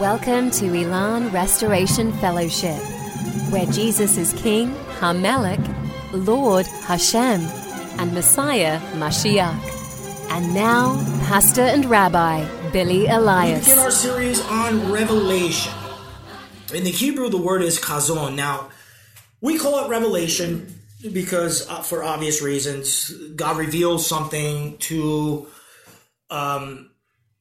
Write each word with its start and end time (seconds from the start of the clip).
Welcome 0.00 0.50
to 0.52 0.74
Elan 0.74 1.30
Restoration 1.30 2.10
Fellowship, 2.14 2.78
where 3.50 3.66
Jesus 3.66 4.16
is 4.16 4.32
King, 4.32 4.72
Hamelech, 4.98 5.60
Lord 6.14 6.66
Hashem, 6.66 7.42
and 8.00 8.10
Messiah 8.14 8.80
Mashiach. 8.94 10.30
And 10.30 10.54
now, 10.54 10.96
Pastor 11.26 11.60
and 11.60 11.84
Rabbi 11.84 12.70
Billy 12.70 13.00
We 13.00 13.08
Elias. 13.08 13.68
begin 13.68 13.78
our 13.78 13.90
series 13.90 14.40
on 14.46 14.90
Revelation. 14.90 15.74
In 16.72 16.84
the 16.84 16.90
Hebrew, 16.90 17.28
the 17.28 17.36
word 17.36 17.60
is 17.60 17.78
chazon. 17.78 18.36
Now, 18.36 18.70
we 19.42 19.58
call 19.58 19.84
it 19.84 19.90
revelation 19.90 20.80
because, 21.12 21.68
uh, 21.68 21.82
for 21.82 22.02
obvious 22.02 22.40
reasons, 22.40 23.10
God 23.36 23.58
reveals 23.58 24.06
something 24.06 24.78
to 24.78 25.46
um, 26.30 26.89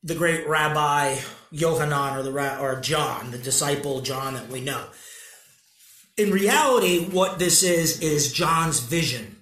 the 0.03 0.15
great 0.15 0.47
Rabbi 0.47 1.17
Yohanan 1.51 2.17
or 2.17 2.23
the 2.23 2.61
or 2.61 2.79
John, 2.79 3.31
the 3.31 3.37
disciple 3.37 4.01
John 4.01 4.33
that 4.35 4.49
we 4.49 4.61
know. 4.61 4.85
In 6.17 6.31
reality, 6.31 7.05
what 7.05 7.39
this 7.39 7.63
is 7.63 8.01
is 8.01 8.33
John's 8.33 8.79
vision. 8.79 9.41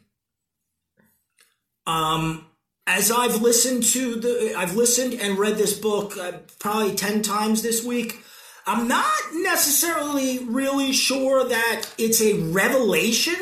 Um, 1.85 2.45
as 2.85 3.11
I've 3.11 3.41
listened 3.41 3.83
to 3.83 4.15
the, 4.15 4.53
I've 4.55 4.75
listened 4.75 5.13
and 5.13 5.37
read 5.37 5.57
this 5.57 5.77
book 5.77 6.17
uh, 6.17 6.33
probably 6.59 6.95
10 6.95 7.21
times 7.21 7.61
this 7.61 7.83
week. 7.83 8.19
I'm 8.65 8.87
not 8.87 9.11
necessarily 9.33 10.39
really 10.39 10.91
sure 10.91 11.47
that 11.47 11.85
it's 11.97 12.21
a 12.21 12.33
revelation 12.33 13.35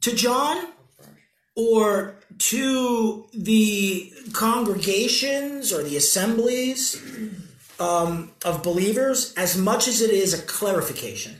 to 0.00 0.14
John 0.14 0.66
or 1.58 2.14
to 2.38 3.26
the 3.34 4.12
congregations 4.32 5.72
or 5.72 5.82
the 5.82 5.96
assemblies 5.96 7.02
um, 7.80 8.30
of 8.44 8.62
believers 8.62 9.34
as 9.34 9.58
much 9.58 9.88
as 9.88 10.00
it 10.00 10.10
is 10.10 10.32
a 10.32 10.42
clarification. 10.42 11.34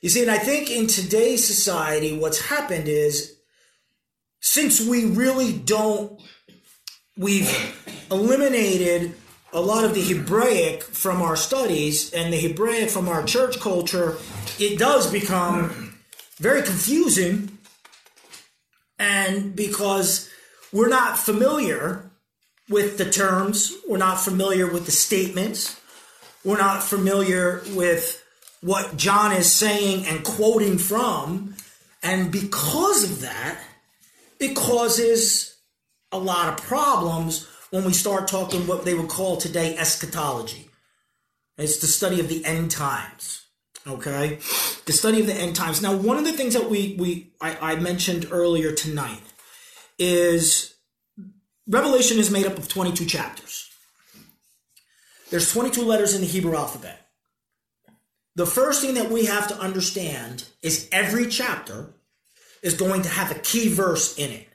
You 0.00 0.08
see, 0.08 0.22
and 0.22 0.30
I 0.30 0.38
think 0.38 0.70
in 0.70 0.86
today's 0.86 1.44
society, 1.44 2.16
what's 2.16 2.46
happened 2.46 2.86
is 2.86 3.36
since 4.38 4.80
we 4.80 5.06
really 5.06 5.52
don't, 5.52 6.22
we've 7.16 7.50
eliminated 8.08 9.14
a 9.52 9.60
lot 9.60 9.84
of 9.84 9.94
the 9.94 10.02
Hebraic 10.02 10.84
from 10.84 11.20
our 11.20 11.34
studies 11.34 12.12
and 12.12 12.32
the 12.32 12.38
Hebraic 12.38 12.88
from 12.88 13.08
our 13.08 13.24
church 13.24 13.58
culture, 13.58 14.18
it 14.60 14.78
does 14.78 15.10
become 15.10 15.98
very 16.38 16.62
confusing. 16.62 17.58
And 19.02 19.56
because 19.56 20.30
we're 20.72 20.88
not 20.88 21.18
familiar 21.18 22.08
with 22.68 22.98
the 22.98 23.10
terms, 23.10 23.74
we're 23.88 23.98
not 23.98 24.20
familiar 24.20 24.72
with 24.72 24.86
the 24.86 24.92
statements, 24.92 25.80
we're 26.44 26.58
not 26.58 26.84
familiar 26.84 27.62
with 27.74 28.22
what 28.60 28.96
John 28.96 29.32
is 29.32 29.50
saying 29.50 30.06
and 30.06 30.24
quoting 30.24 30.78
from. 30.78 31.56
And 32.04 32.30
because 32.30 33.02
of 33.02 33.22
that, 33.22 33.58
it 34.38 34.54
causes 34.54 35.56
a 36.12 36.18
lot 36.18 36.48
of 36.48 36.64
problems 36.64 37.48
when 37.70 37.84
we 37.84 37.92
start 37.92 38.28
talking 38.28 38.68
what 38.68 38.84
they 38.84 38.94
would 38.94 39.08
call 39.08 39.36
today 39.36 39.76
eschatology. 39.76 40.70
It's 41.58 41.78
the 41.78 41.88
study 41.88 42.20
of 42.20 42.28
the 42.28 42.44
end 42.44 42.70
times. 42.70 43.41
Okay, 43.86 44.38
the 44.86 44.92
study 44.92 45.20
of 45.20 45.26
the 45.26 45.34
end 45.34 45.56
times. 45.56 45.82
Now, 45.82 45.96
one 45.96 46.16
of 46.16 46.24
the 46.24 46.32
things 46.32 46.54
that 46.54 46.70
we 46.70 46.94
we 46.98 47.32
I, 47.40 47.72
I 47.72 47.76
mentioned 47.76 48.28
earlier 48.30 48.72
tonight 48.72 49.22
is 49.98 50.74
Revelation 51.66 52.18
is 52.18 52.30
made 52.30 52.46
up 52.46 52.58
of 52.58 52.68
22 52.68 53.06
chapters. 53.06 53.70
There's 55.30 55.50
22 55.52 55.82
letters 55.82 56.14
in 56.14 56.20
the 56.20 56.26
Hebrew 56.26 56.54
alphabet. 56.54 57.08
The 58.34 58.46
first 58.46 58.82
thing 58.82 58.94
that 58.94 59.10
we 59.10 59.26
have 59.26 59.48
to 59.48 59.58
understand 59.58 60.44
is 60.62 60.88
every 60.92 61.26
chapter 61.26 61.94
is 62.62 62.74
going 62.74 63.02
to 63.02 63.08
have 63.08 63.30
a 63.30 63.38
key 63.38 63.68
verse 63.68 64.16
in 64.16 64.30
it. 64.30 64.48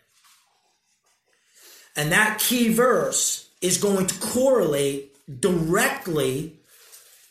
And 1.95 2.11
that 2.11 2.39
key 2.39 2.73
verse 2.73 3.49
is 3.61 3.77
going 3.77 4.07
to 4.07 4.19
correlate 4.19 5.15
directly 5.41 6.59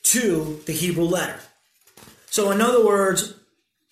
to 0.02 0.60
the 0.66 0.72
Hebrew 0.72 1.04
letter. 1.04 1.38
So, 2.36 2.50
in 2.50 2.60
other 2.60 2.84
words, 2.84 3.32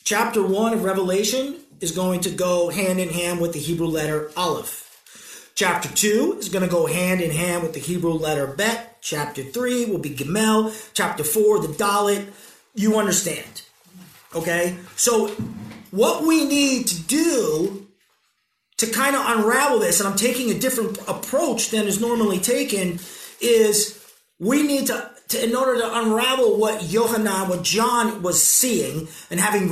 chapter 0.04 0.46
1 0.46 0.74
of 0.74 0.84
Revelation 0.84 1.60
is 1.80 1.92
going 1.92 2.20
to 2.20 2.30
go 2.30 2.68
hand 2.68 3.00
in 3.00 3.08
hand 3.08 3.40
with 3.40 3.54
the 3.54 3.58
Hebrew 3.58 3.86
letter 3.86 4.30
Aleph. 4.36 5.50
Chapter 5.54 5.88
2 5.88 6.36
is 6.40 6.50
going 6.50 6.62
to 6.62 6.70
go 6.70 6.84
hand 6.84 7.22
in 7.22 7.30
hand 7.30 7.62
with 7.62 7.72
the 7.72 7.80
Hebrew 7.80 8.12
letter 8.12 8.46
Bet. 8.46 8.98
Chapter 9.00 9.42
3 9.42 9.86
will 9.86 9.98
be 9.98 10.10
Gimel. 10.10 10.92
Chapter 10.92 11.24
4, 11.24 11.60
the 11.60 11.68
Dalet. 11.68 12.34
You 12.74 12.98
understand. 12.98 13.62
Okay? 14.34 14.76
So, 14.94 15.28
what 15.90 16.26
we 16.26 16.44
need 16.44 16.86
to 16.88 17.02
do 17.04 17.86
to 18.76 18.86
kind 18.88 19.16
of 19.16 19.22
unravel 19.24 19.78
this, 19.78 20.00
and 20.00 20.06
I'm 20.06 20.16
taking 20.16 20.50
a 20.50 20.58
different 20.58 20.98
approach 21.08 21.70
than 21.70 21.86
is 21.86 21.98
normally 21.98 22.40
taken, 22.40 22.98
is 23.40 24.04
we 24.38 24.62
need 24.62 24.88
to, 24.88 25.13
to 25.28 25.42
in 25.42 25.54
order 25.54 25.80
to 25.80 25.98
unravel 25.98 26.58
what 26.58 26.84
Yohanan, 26.84 27.48
what 27.48 27.62
John 27.62 28.22
was 28.22 28.42
seeing 28.42 29.08
and 29.30 29.40
having, 29.40 29.68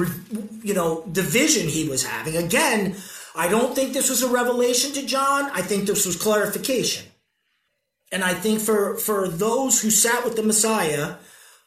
you 0.62 0.74
know, 0.74 1.02
the 1.12 1.22
vision 1.22 1.68
he 1.68 1.88
was 1.88 2.04
having. 2.04 2.36
Again, 2.36 2.96
I 3.34 3.48
don't 3.48 3.74
think 3.74 3.92
this 3.92 4.10
was 4.10 4.22
a 4.22 4.30
revelation 4.30 4.92
to 4.92 5.06
John. 5.06 5.50
I 5.52 5.62
think 5.62 5.86
this 5.86 6.06
was 6.06 6.16
clarification. 6.16 7.06
And 8.10 8.22
I 8.22 8.34
think 8.34 8.60
for 8.60 8.96
for 8.98 9.28
those 9.28 9.80
who 9.80 9.90
sat 9.90 10.24
with 10.24 10.36
the 10.36 10.42
Messiah, 10.42 11.16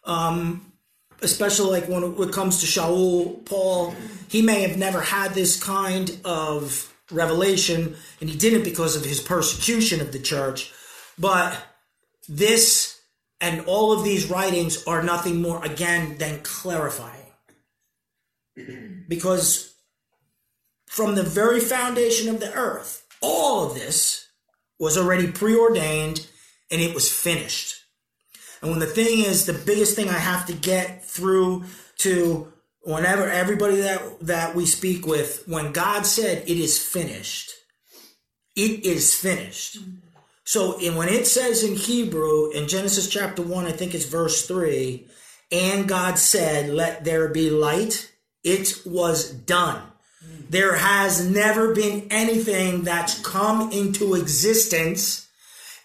um, 0.04 0.74
especially 1.22 1.80
like 1.80 1.90
when 1.90 2.04
it 2.30 2.34
comes 2.34 2.60
to 2.60 2.68
Shaul, 2.68 3.44
Paul, 3.46 3.96
he 4.28 4.42
may 4.42 4.62
have 4.62 4.78
never 4.78 5.02
had 5.02 5.34
this 5.34 5.62
kind 5.62 6.16
of 6.24 6.94
revelation, 7.12 7.96
and 8.22 8.30
he 8.30 8.38
didn't 8.38 8.64
because 8.64 8.96
of 8.96 9.06
his 9.06 9.20
persecution 9.20 10.02
of 10.02 10.12
the 10.12 10.20
church. 10.20 10.72
But 11.18 11.58
this 12.28 12.95
and 13.42 13.66
all 13.66 13.92
of 13.92 14.04
these 14.04 14.30
writings 14.30 14.86
are 14.86 15.04
nothing 15.04 15.42
more, 15.42 15.64
again, 15.64 16.18
than 16.18 16.42
clarifying. 16.42 17.22
Because 19.08 19.76
from 20.88 21.14
the 21.14 21.22
very 21.22 21.60
foundation 21.60 22.28
of 22.28 22.40
the 22.40 22.52
earth, 22.54 23.06
all 23.22 23.68
of 23.68 23.76
this 23.76 24.30
was 24.80 24.98
already 24.98 25.32
preordained 25.32 26.26
and 26.72 26.82
it 26.82 26.96
was 26.96 27.12
finished. 27.12 27.76
And 28.62 28.72
when 28.72 28.80
the 28.80 28.88
thing 28.88 29.20
is, 29.20 29.46
the 29.46 29.54
biggest 29.54 29.96
thing 29.96 30.10
I 30.10 30.18
have 30.18 30.48
to 30.48 30.54
get 30.54 31.06
through 31.06 31.66
to 32.00 32.52
whenever 32.82 33.30
everybody 33.30 33.78
that 33.78 34.20
that 34.22 34.56
we 34.56 34.66
speak 34.66 35.06
with, 35.06 35.44
when 35.48 35.72
God 35.72 36.06
said 36.06 36.44
it 36.50 36.58
is 36.58 36.82
finished, 36.82 37.52
it 38.56 38.86
is 38.86 39.14
finished. 39.14 39.80
Mm-hmm. 39.80 40.05
So 40.46 40.78
in, 40.80 40.96
when 40.96 41.10
it 41.10 41.28
says 41.28 41.64
in 41.64 41.76
Hebrew 41.76 42.52
in 42.52 42.68
Genesis 42.68 43.10
chapter 43.10 43.42
one, 43.42 43.66
I 43.66 43.72
think 43.72 43.94
it's 43.94 44.06
verse 44.06 44.48
three, 44.48 45.08
and 45.52 45.88
God 45.88 46.18
said, 46.18 46.70
"Let 46.70 47.04
there 47.04 47.28
be 47.28 47.50
light." 47.50 48.12
It 48.44 48.82
was 48.86 49.32
done. 49.32 49.82
There 50.50 50.76
has 50.76 51.26
never 51.26 51.74
been 51.74 52.08
anything 52.12 52.84
that's 52.84 53.20
come 53.22 53.72
into 53.72 54.14
existence 54.14 55.28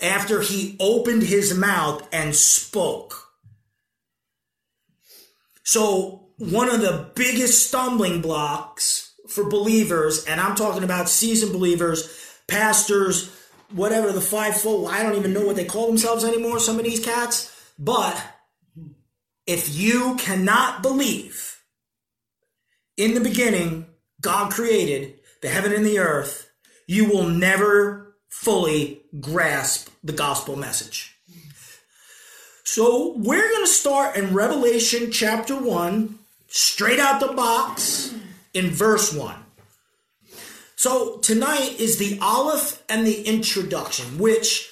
after 0.01 0.43
he 0.43 0.77
opened 0.79 1.23
his 1.23 1.55
mouth 1.55 2.07
and 2.13 2.37
spoke. 2.37 3.29
So, 5.63 6.29
one 6.37 6.69
of 6.69 6.83
the 6.83 7.11
biggest 7.15 7.67
stumbling 7.67 8.21
blocks 8.21 9.13
for 9.27 9.49
believers, 9.49 10.25
and 10.27 10.41
I'm 10.41 10.55
talking 10.55 10.85
about 10.85 11.09
seasoned 11.09 11.53
believers, 11.53 12.11
pastors, 12.47 13.31
whatever 13.73 14.13
the 14.13 14.21
five 14.21 14.55
fivefold, 14.55 14.91
I 14.91 15.03
don't 15.03 15.17
even 15.17 15.33
know 15.33 15.47
what 15.47 15.57
they 15.57 15.65
call 15.65 15.87
themselves 15.87 16.25
anymore, 16.25 16.61
some 16.61 16.79
of 16.79 16.85
these 16.85 17.05
cats, 17.05 17.73
but 17.79 18.23
if 19.47 19.75
you 19.75 20.17
cannot 20.17 20.83
believe 20.83 21.61
in 22.97 23.15
the 23.15 23.21
beginning, 23.21 23.87
God 24.21 24.53
created 24.53 25.15
the 25.43 25.49
heaven 25.49 25.73
and 25.73 25.85
the 25.87 25.99
earth, 25.99 26.51
you 26.87 27.09
will 27.09 27.27
never 27.27 28.17
fully 28.29 29.03
grasp 29.21 29.89
the 30.05 30.13
gospel 30.13 30.57
message. 30.57 31.17
So 32.65 33.15
we're 33.17 33.49
going 33.49 33.65
to 33.65 33.73
start 33.73 34.17
in 34.17 34.35
Revelation 34.35 35.11
chapter 35.11 35.57
1, 35.57 36.19
straight 36.49 37.01
out 37.01 37.21
the 37.21 37.33
box 37.33 38.15
in 38.55 38.71
verse 38.71 39.13
1. 39.13 39.35
So 40.81 41.19
tonight 41.19 41.79
is 41.79 41.99
the 41.99 42.19
Aleph 42.23 42.83
and 42.89 43.07
the 43.07 43.21
introduction, 43.29 44.17
which 44.17 44.71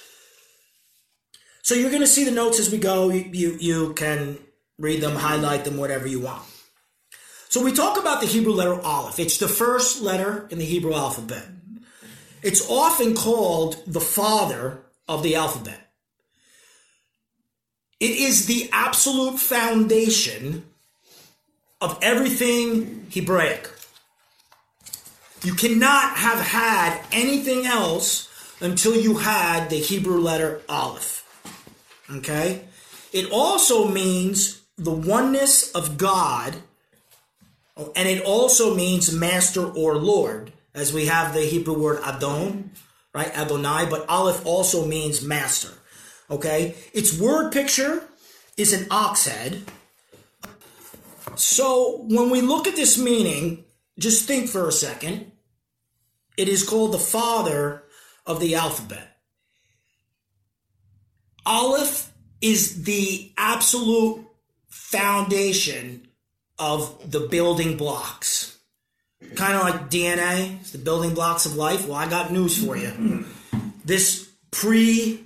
so 1.61 1.75
you're 1.75 1.91
going 1.91 2.01
to 2.01 2.07
see 2.07 2.23
the 2.23 2.31
notes 2.31 2.59
as 2.59 2.71
we 2.71 2.79
go. 2.79 3.11
You, 3.11 3.29
you, 3.31 3.57
you 3.59 3.93
can 3.93 4.39
read 4.79 5.01
them, 5.01 5.15
highlight 5.15 5.65
them, 5.65 5.77
whatever 5.77 6.07
you 6.07 6.21
want. 6.21 6.41
So 7.49 7.63
we 7.63 7.71
talk 7.71 7.99
about 7.99 8.21
the 8.21 8.25
Hebrew 8.25 8.53
letter 8.53 8.81
Aleph. 8.81 9.19
It's 9.19 9.37
the 9.37 9.47
first 9.47 10.01
letter 10.01 10.47
in 10.49 10.57
the 10.57 10.65
Hebrew 10.65 10.95
alphabet. 10.95 11.45
It's 12.41 12.67
often 12.67 13.13
called 13.13 13.83
the 13.85 14.01
father 14.01 14.81
of 15.07 15.21
the 15.21 15.35
alphabet. 15.35 15.91
It 17.99 18.15
is 18.17 18.47
the 18.47 18.67
absolute 18.71 19.37
foundation 19.37 20.65
of 21.79 21.99
everything 22.01 23.05
Hebraic. 23.13 23.69
You 25.43 25.53
cannot 25.53 26.17
have 26.17 26.39
had 26.39 27.01
anything 27.11 27.65
else 27.65 28.27
until 28.59 28.95
you 28.95 29.17
had 29.17 29.69
the 29.69 29.77
Hebrew 29.77 30.19
letter 30.19 30.61
Aleph. 30.67 31.25
Okay? 32.11 32.65
It 33.13 33.31
also 33.31 33.87
means 33.87 34.61
the 34.77 34.91
oneness 34.91 35.71
of 35.71 35.97
God, 35.97 36.55
and 37.77 38.07
it 38.07 38.23
also 38.23 38.75
means 38.75 39.13
master 39.13 39.65
or 39.65 39.95
Lord, 39.95 40.51
as 40.73 40.93
we 40.93 41.05
have 41.05 41.33
the 41.33 41.41
Hebrew 41.41 41.79
word 41.79 42.01
Adon, 42.03 42.71
right? 43.13 43.35
Adonai, 43.37 43.87
but 43.89 44.07
Aleph 44.09 44.45
also 44.45 44.85
means 44.85 45.23
master. 45.23 45.69
Okay? 46.29 46.75
Its 46.93 47.17
word 47.17 47.51
picture 47.51 48.03
is 48.57 48.73
an 48.73 48.87
ox 48.91 49.25
head. 49.25 49.63
So 51.35 52.05
when 52.09 52.29
we 52.29 52.41
look 52.41 52.67
at 52.67 52.75
this 52.75 52.97
meaning, 52.97 53.63
just 53.99 54.25
think 54.25 54.49
for 54.49 54.67
a 54.67 54.71
second. 54.71 55.31
It 56.37 56.47
is 56.47 56.67
called 56.67 56.93
the 56.93 56.99
father 56.99 57.83
of 58.25 58.39
the 58.39 58.55
alphabet. 58.55 59.17
Aleph 61.45 62.11
is 62.41 62.83
the 62.83 63.31
absolute 63.37 64.25
foundation 64.67 66.07
of 66.57 67.11
the 67.11 67.21
building 67.21 67.75
blocks. 67.77 68.57
Kind 69.35 69.55
of 69.55 69.61
like 69.63 69.89
DNA, 69.89 70.59
it's 70.61 70.71
the 70.71 70.77
building 70.77 71.13
blocks 71.13 71.45
of 71.45 71.55
life. 71.55 71.85
Well, 71.85 71.97
I 71.97 72.09
got 72.09 72.31
news 72.31 72.63
for 72.63 72.77
you. 72.77 73.25
This 73.83 74.29
pre 74.51 75.25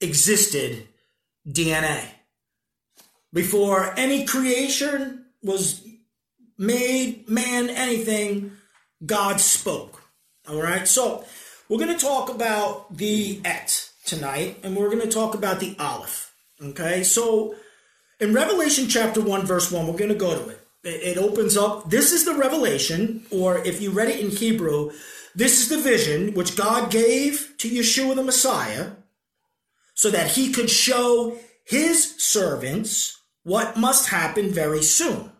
existed 0.00 0.86
DNA. 1.48 2.04
Before 3.32 3.94
any 3.96 4.26
creation 4.26 5.24
was 5.42 5.83
made, 6.66 7.28
man, 7.28 7.70
anything, 7.70 8.52
God 9.04 9.40
spoke. 9.40 10.02
All 10.48 10.60
right, 10.60 10.86
so 10.86 11.24
we're 11.68 11.78
going 11.78 11.96
to 11.96 12.04
talk 12.04 12.28
about 12.28 12.96
the 12.96 13.40
et 13.44 13.90
tonight, 14.04 14.58
and 14.62 14.76
we're 14.76 14.90
going 14.90 15.00
to 15.00 15.08
talk 15.08 15.34
about 15.34 15.60
the 15.60 15.76
aleph. 15.78 16.32
Okay, 16.62 17.02
so 17.02 17.54
in 18.20 18.32
Revelation 18.32 18.88
chapter 18.88 19.20
1, 19.20 19.46
verse 19.46 19.72
1, 19.72 19.86
we're 19.86 19.98
going 19.98 20.10
to 20.10 20.14
go 20.14 20.38
to 20.38 20.48
it. 20.50 20.60
It 20.84 21.16
opens 21.16 21.56
up, 21.56 21.88
this 21.88 22.12
is 22.12 22.24
the 22.24 22.34
revelation, 22.34 23.24
or 23.30 23.58
if 23.58 23.80
you 23.80 23.90
read 23.90 24.10
it 24.10 24.20
in 24.20 24.30
Hebrew, 24.30 24.92
this 25.34 25.60
is 25.60 25.68
the 25.68 25.78
vision 25.78 26.34
which 26.34 26.56
God 26.56 26.90
gave 26.90 27.54
to 27.58 27.68
Yeshua 27.68 28.14
the 28.14 28.22
Messiah 28.22 28.90
so 29.94 30.10
that 30.10 30.32
he 30.32 30.52
could 30.52 30.68
show 30.68 31.38
his 31.64 32.14
servants 32.22 33.18
what 33.42 33.76
must 33.76 34.10
happen 34.10 34.50
very 34.50 34.82
soon. 34.82 35.30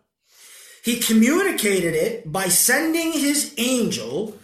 He 0.84 1.00
communicated 1.00 1.94
it 1.94 2.30
by 2.30 2.48
sending 2.48 3.12
his 3.12 3.54
angel 3.56 4.36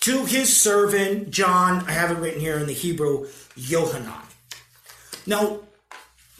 to 0.00 0.24
his 0.24 0.54
servant 0.54 1.30
John. 1.30 1.84
I 1.88 1.92
have 1.92 2.10
it 2.10 2.18
written 2.18 2.40
here 2.40 2.58
in 2.58 2.66
the 2.66 2.72
Hebrew, 2.72 3.28
Yohanan. 3.54 4.12
Now, 5.24 5.60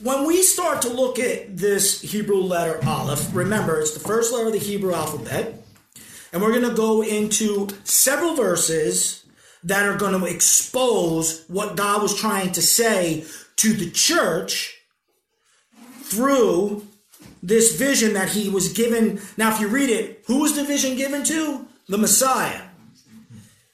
when 0.02 0.26
we 0.26 0.42
start 0.42 0.82
to 0.82 0.88
look 0.88 1.20
at 1.20 1.56
this 1.56 2.00
Hebrew 2.00 2.42
letter 2.42 2.84
Aleph, 2.84 3.32
remember 3.32 3.78
it's 3.78 3.94
the 3.94 4.00
first 4.00 4.32
letter 4.32 4.48
of 4.48 4.52
the 4.52 4.58
Hebrew 4.58 4.92
alphabet, 4.92 5.64
and 6.32 6.42
we're 6.42 6.50
going 6.50 6.68
to 6.68 6.74
go 6.74 7.02
into 7.02 7.68
several 7.84 8.34
verses 8.34 9.24
that 9.62 9.86
are 9.86 9.96
going 9.96 10.20
to 10.20 10.26
expose 10.26 11.44
what 11.46 11.76
God 11.76 12.02
was 12.02 12.20
trying 12.20 12.50
to 12.52 12.60
say 12.60 13.24
to 13.56 13.72
the 13.72 13.90
church 13.92 14.76
through 16.02 16.84
this 17.44 17.76
vision 17.76 18.14
that 18.14 18.30
he 18.30 18.48
was 18.48 18.72
given. 18.72 19.20
Now, 19.36 19.52
if 19.52 19.60
you 19.60 19.68
read 19.68 19.90
it, 19.90 20.24
who 20.26 20.40
was 20.40 20.56
the 20.56 20.64
vision 20.64 20.96
given 20.96 21.22
to? 21.24 21.66
The 21.88 21.98
Messiah. 21.98 22.62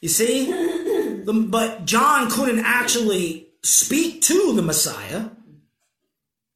You 0.01 0.09
see? 0.09 1.23
but 1.27 1.85
John 1.85 2.31
couldn't 2.31 2.65
actually 2.65 3.49
speak 3.63 4.23
to 4.23 4.55
the 4.55 4.63
Messiah 4.63 5.27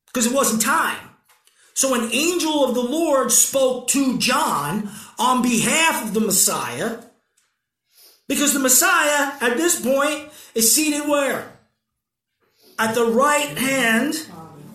because 0.07 0.27
it 0.27 0.35
wasn't 0.35 0.63
time. 0.63 1.11
So 1.75 1.95
an 1.95 2.11
angel 2.13 2.65
of 2.65 2.75
the 2.75 2.81
Lord 2.83 3.31
spoke 3.31 3.89
to 3.89 4.19
John 4.19 4.89
on 5.19 5.43
behalf 5.43 6.05
of 6.05 6.15
the 6.15 6.21
Messiah 6.21 6.99
because 8.27 8.55
the 8.55 8.61
Messiah 8.61 9.33
at 9.41 9.57
this 9.57 9.81
point 9.81 10.31
is 10.55 10.75
seated 10.75 11.09
where? 11.09 11.59
At 12.79 12.95
the 12.95 13.07
right 13.07 13.57
hand 13.57 14.15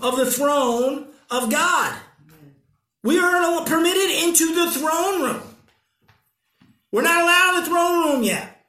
of 0.01 0.17
the 0.17 0.29
throne 0.29 1.07
of 1.29 1.49
God. 1.49 1.97
We 3.03 3.19
are 3.19 3.65
permitted 3.65 4.23
into 4.23 4.53
the 4.53 4.71
throne 4.71 5.21
room. 5.21 5.41
We're 6.91 7.03
not 7.03 7.21
allowed 7.21 7.55
in 7.55 7.63
the 7.63 7.69
throne 7.69 8.03
room 8.03 8.23
yet 8.23 8.65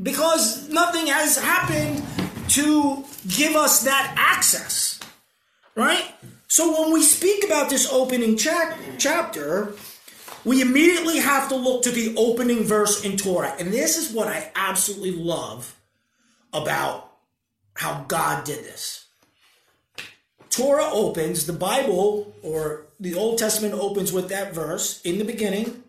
because 0.00 0.68
nothing 0.68 1.06
has 1.06 1.38
happened 1.38 2.04
to 2.50 3.04
give 3.26 3.56
us 3.56 3.82
that 3.84 4.14
access. 4.16 5.00
Right? 5.74 6.14
So 6.48 6.80
when 6.80 6.92
we 6.92 7.02
speak 7.02 7.44
about 7.44 7.70
this 7.70 7.90
opening 7.90 8.36
cha- 8.36 8.76
chapter, 8.98 9.72
we 10.44 10.62
immediately 10.62 11.18
have 11.18 11.48
to 11.48 11.56
look 11.56 11.82
to 11.82 11.90
the 11.90 12.14
opening 12.16 12.62
verse 12.62 13.04
in 13.04 13.16
Torah. 13.16 13.54
And 13.58 13.72
this 13.72 13.98
is 13.98 14.14
what 14.14 14.28
I 14.28 14.52
absolutely 14.54 15.12
love 15.12 15.74
about 16.52 17.10
how 17.74 18.04
God 18.06 18.44
did 18.44 18.64
this. 18.64 19.05
Torah 20.56 20.88
opens, 20.90 21.44
the 21.44 21.52
Bible 21.52 22.34
or 22.42 22.86
the 22.98 23.14
Old 23.14 23.38
Testament 23.38 23.74
opens 23.74 24.10
with 24.10 24.30
that 24.30 24.54
verse 24.54 25.02
in 25.02 25.18
the 25.18 25.24
beginning. 25.24 25.84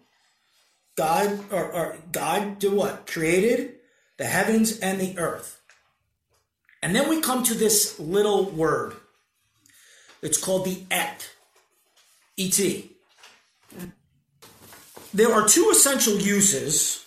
God 0.98 1.40
or, 1.54 1.72
or 1.72 1.98
God 2.12 2.60
did 2.60 2.74
what? 2.74 3.08
Created 3.08 3.76
the 4.18 4.26
heavens 4.26 4.78
and 4.80 5.00
the 5.00 5.18
earth. 5.18 5.62
And 6.84 6.94
then 6.94 7.08
we 7.08 7.22
come 7.22 7.44
to 7.44 7.54
this 7.54 7.98
little 7.98 8.44
word. 8.44 8.96
It's 10.22 10.38
called 10.38 10.66
the 10.66 10.84
et. 10.92 11.30
Et. 12.38 12.90
There 15.14 15.32
are 15.32 15.48
two 15.48 15.70
essential 15.72 16.18
uses 16.18 17.06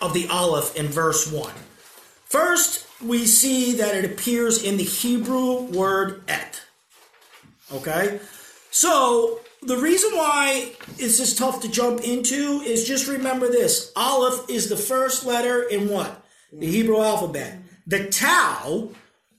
of 0.00 0.14
the 0.14 0.26
aleph 0.28 0.74
in 0.74 0.86
verse 0.86 1.30
1. 1.30 1.52
First, 2.26 2.86
we 3.00 3.26
see 3.26 3.74
that 3.74 3.94
it 3.94 4.04
appears 4.04 4.62
in 4.62 4.76
the 4.76 4.84
Hebrew 4.84 5.62
word 5.62 6.22
et. 6.28 6.62
Okay? 7.72 8.20
So, 8.70 9.40
the 9.62 9.78
reason 9.78 10.16
why 10.16 10.72
it's 10.98 11.18
just 11.18 11.38
tough 11.38 11.60
to 11.62 11.70
jump 11.70 12.02
into 12.02 12.60
is 12.60 12.86
just 12.86 13.08
remember 13.08 13.48
this 13.48 13.92
Aleph 13.96 14.50
is 14.50 14.68
the 14.68 14.76
first 14.76 15.24
letter 15.24 15.62
in 15.62 15.88
what? 15.88 16.24
The 16.52 16.66
Hebrew 16.66 17.00
alphabet. 17.00 17.58
The 17.86 18.08
Tau, 18.08 18.90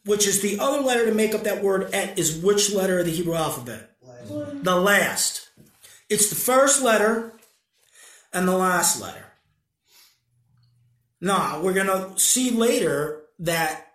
which 0.06 0.25
is 0.25 0.41
the 0.41 0.60
other 0.60 0.82
letter 0.82 1.06
to 1.06 1.13
make 1.13 1.36
up 1.36 1.44
that 1.44 1.63
word 1.63 1.89
et, 1.94 2.17
is 2.17 2.38
which 2.38 2.74
letter 2.74 3.00
of 3.00 3.06
the 3.06 3.12
Hebrew 3.12 3.36
alphabet? 3.36 3.91
Last. 4.01 4.63
The 4.63 4.75
last. 4.75 5.50
It's 6.10 6.29
the 6.29 6.36
first 6.36 6.82
letter 6.82 7.34
and 8.34 8.48
the 8.48 8.58
last 8.58 9.01
letter. 9.01 9.26
Now, 11.19 11.62
we're 11.62 11.74
going 11.74 11.88
to 11.88 12.19
see 12.19 12.51
later 12.51 13.24
that 13.39 13.88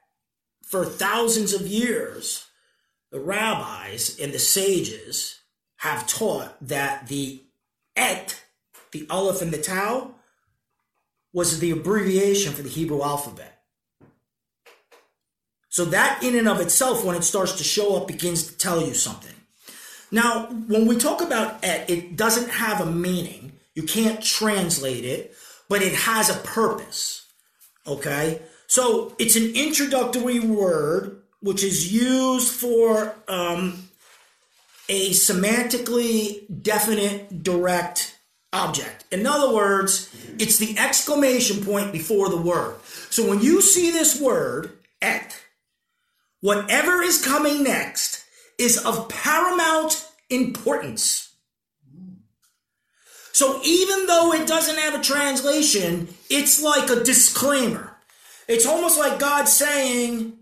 for 0.64 0.84
thousands 0.84 1.52
of 1.52 1.66
years, 1.66 2.46
the 3.10 3.20
rabbis 3.20 4.18
and 4.20 4.32
the 4.32 4.38
sages 4.38 5.40
have 5.76 6.06
taught 6.06 6.56
that 6.66 7.08
the 7.08 7.42
et, 7.94 8.42
the 8.92 9.06
aleph 9.10 9.42
and 9.42 9.52
the 9.52 9.60
tau, 9.60 10.14
was 11.32 11.60
the 11.60 11.70
abbreviation 11.70 12.52
for 12.52 12.62
the 12.62 12.68
Hebrew 12.68 13.02
alphabet. 13.02 13.62
So 15.68 15.86
that 15.86 16.22
in 16.22 16.36
and 16.36 16.48
of 16.48 16.60
itself, 16.60 17.04
when 17.04 17.16
it 17.16 17.24
starts 17.24 17.52
to 17.52 17.64
show 17.64 17.96
up, 17.96 18.06
begins 18.06 18.46
to 18.46 18.58
tell 18.58 18.86
you 18.86 18.94
something. 18.94 19.34
Now, 20.10 20.46
when 20.46 20.86
we 20.86 20.96
talk 20.96 21.22
about 21.22 21.64
et, 21.64 21.88
it 21.88 22.16
doesn't 22.16 22.50
have 22.50 22.80
a 22.80 22.86
meaning. 22.86 23.52
You 23.74 23.84
can't 23.84 24.22
translate 24.22 25.06
it, 25.06 25.34
but 25.72 25.80
it 25.80 25.94
has 25.94 26.28
a 26.28 26.38
purpose. 26.40 27.32
Okay? 27.86 28.42
So 28.66 29.16
it's 29.18 29.36
an 29.36 29.54
introductory 29.54 30.38
word 30.38 31.22
which 31.40 31.64
is 31.64 31.90
used 31.90 32.52
for 32.52 33.14
um, 33.26 33.88
a 34.90 35.12
semantically 35.12 36.44
definite, 36.62 37.42
direct 37.42 38.18
object. 38.52 39.06
In 39.10 39.26
other 39.26 39.54
words, 39.54 40.14
it's 40.38 40.58
the 40.58 40.78
exclamation 40.78 41.64
point 41.64 41.90
before 41.90 42.28
the 42.28 42.36
word. 42.36 42.76
So 43.08 43.26
when 43.26 43.40
you 43.40 43.62
see 43.62 43.90
this 43.90 44.20
word, 44.20 44.72
et, 45.00 45.42
whatever 46.42 47.00
is 47.00 47.24
coming 47.24 47.64
next 47.64 48.26
is 48.58 48.76
of 48.76 49.08
paramount 49.08 50.06
importance. 50.28 51.31
So 53.32 53.60
even 53.64 54.06
though 54.06 54.32
it 54.32 54.46
doesn't 54.46 54.78
have 54.78 54.94
a 54.94 55.02
translation, 55.02 56.08
it's 56.28 56.62
like 56.62 56.90
a 56.90 57.02
disclaimer. 57.02 57.96
It's 58.46 58.66
almost 58.66 58.98
like 58.98 59.18
God 59.18 59.48
saying, 59.48 60.38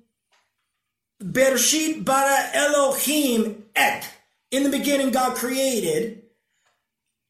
Bereshit 1.22 2.04
bara 2.04 2.50
Elohim 2.52 3.64
et. 3.76 4.08
In 4.50 4.64
the 4.64 4.70
beginning, 4.70 5.10
God 5.10 5.36
created 5.36 6.22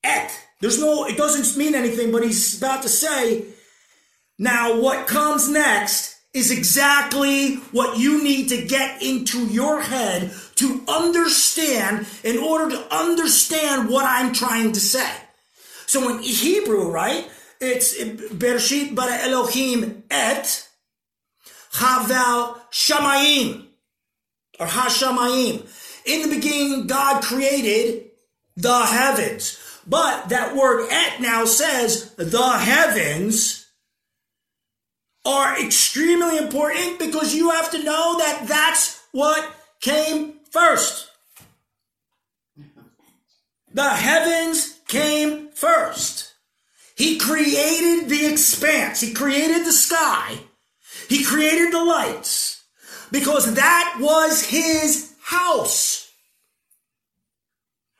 et. 0.03 0.33
There's 0.61 0.81
no, 0.81 1.07
it 1.07 1.17
doesn't 1.17 1.59
mean 1.59 1.75
anything, 1.75 2.13
but 2.13 2.23
he's 2.23 2.57
about 2.57 2.83
to 2.83 2.89
say, 2.89 3.45
now 4.39 4.81
what 4.81 5.07
comes 5.07 5.49
next 5.49 6.17
is 6.33 6.51
exactly 6.51 7.57
what 7.73 7.99
you 7.99 8.23
need 8.23 8.49
to 8.51 8.65
get 8.65 9.03
into 9.03 9.47
your 9.47 9.81
head 9.81 10.33
to 10.55 10.83
understand 10.87 12.07
in 12.23 12.39
order 12.39 12.71
to 12.77 12.95
understand 12.95 13.89
what 13.89 14.07
I'm 14.07 14.33
trying 14.33 14.73
to 14.73 14.81
say. 14.81 15.11
So 15.91 16.09
in 16.09 16.23
Hebrew, 16.23 16.89
right, 16.89 17.29
it's 17.61 18.01
Bereshit 18.01 18.95
bara 18.95 19.17
Elohim 19.27 20.05
et 20.09 20.69
Havel 21.73 22.63
Shamayim 22.71 23.67
or 24.61 24.67
Hashamayim. 24.67 25.67
In 26.07 26.23
the 26.23 26.37
beginning, 26.37 26.87
God 26.87 27.25
created 27.25 28.09
the 28.57 28.87
heavens. 28.87 29.59
But 29.85 30.29
that 30.29 30.55
word 30.55 30.87
et 30.93 31.21
now 31.21 31.45
says 31.45 32.15
the 32.15 32.51
heavens 32.51 33.67
are 35.25 35.61
extremely 35.61 36.39
important 36.39 37.01
because 37.01 37.35
you 37.35 37.51
have 37.51 37.69
to 37.73 37.83
know 37.83 38.17
that 38.19 38.47
that's 38.47 39.03
what 39.11 39.45
came 39.81 40.35
first. 40.53 41.11
The 43.75 43.89
heavens 43.91 44.79
came 44.87 45.50
first. 45.61 46.33
He 46.97 47.19
created 47.19 48.09
the 48.09 48.27
expanse. 48.27 49.01
He 49.01 49.13
created 49.13 49.65
the 49.65 49.73
sky. 49.73 50.39
He 51.09 51.25
created 51.25 51.73
the 51.73 51.85
lights 51.85 52.65
because 53.13 53.55
that 53.55 53.99
was 54.01 54.47
his 54.47 55.13
house. 55.23 56.13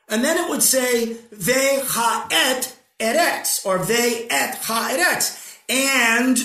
And 0.09 0.23
then 0.23 0.37
it 0.37 0.49
would 0.49 0.63
say, 0.63 1.17
Ve 1.31 1.81
ha'et 1.83 2.77
eretz, 2.99 3.65
or 3.65 3.77
Ve 3.79 4.27
et 4.29 4.55
ha'eretz, 4.61 5.57
and 5.69 6.37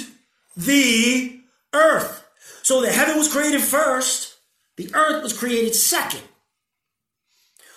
the 0.56 1.40
earth. 1.72 2.24
So 2.62 2.80
the 2.80 2.92
heaven 2.92 3.16
was 3.16 3.32
created 3.32 3.60
first, 3.60 4.36
the 4.76 4.90
earth 4.94 5.22
was 5.22 5.36
created 5.36 5.74
second. 5.74 6.22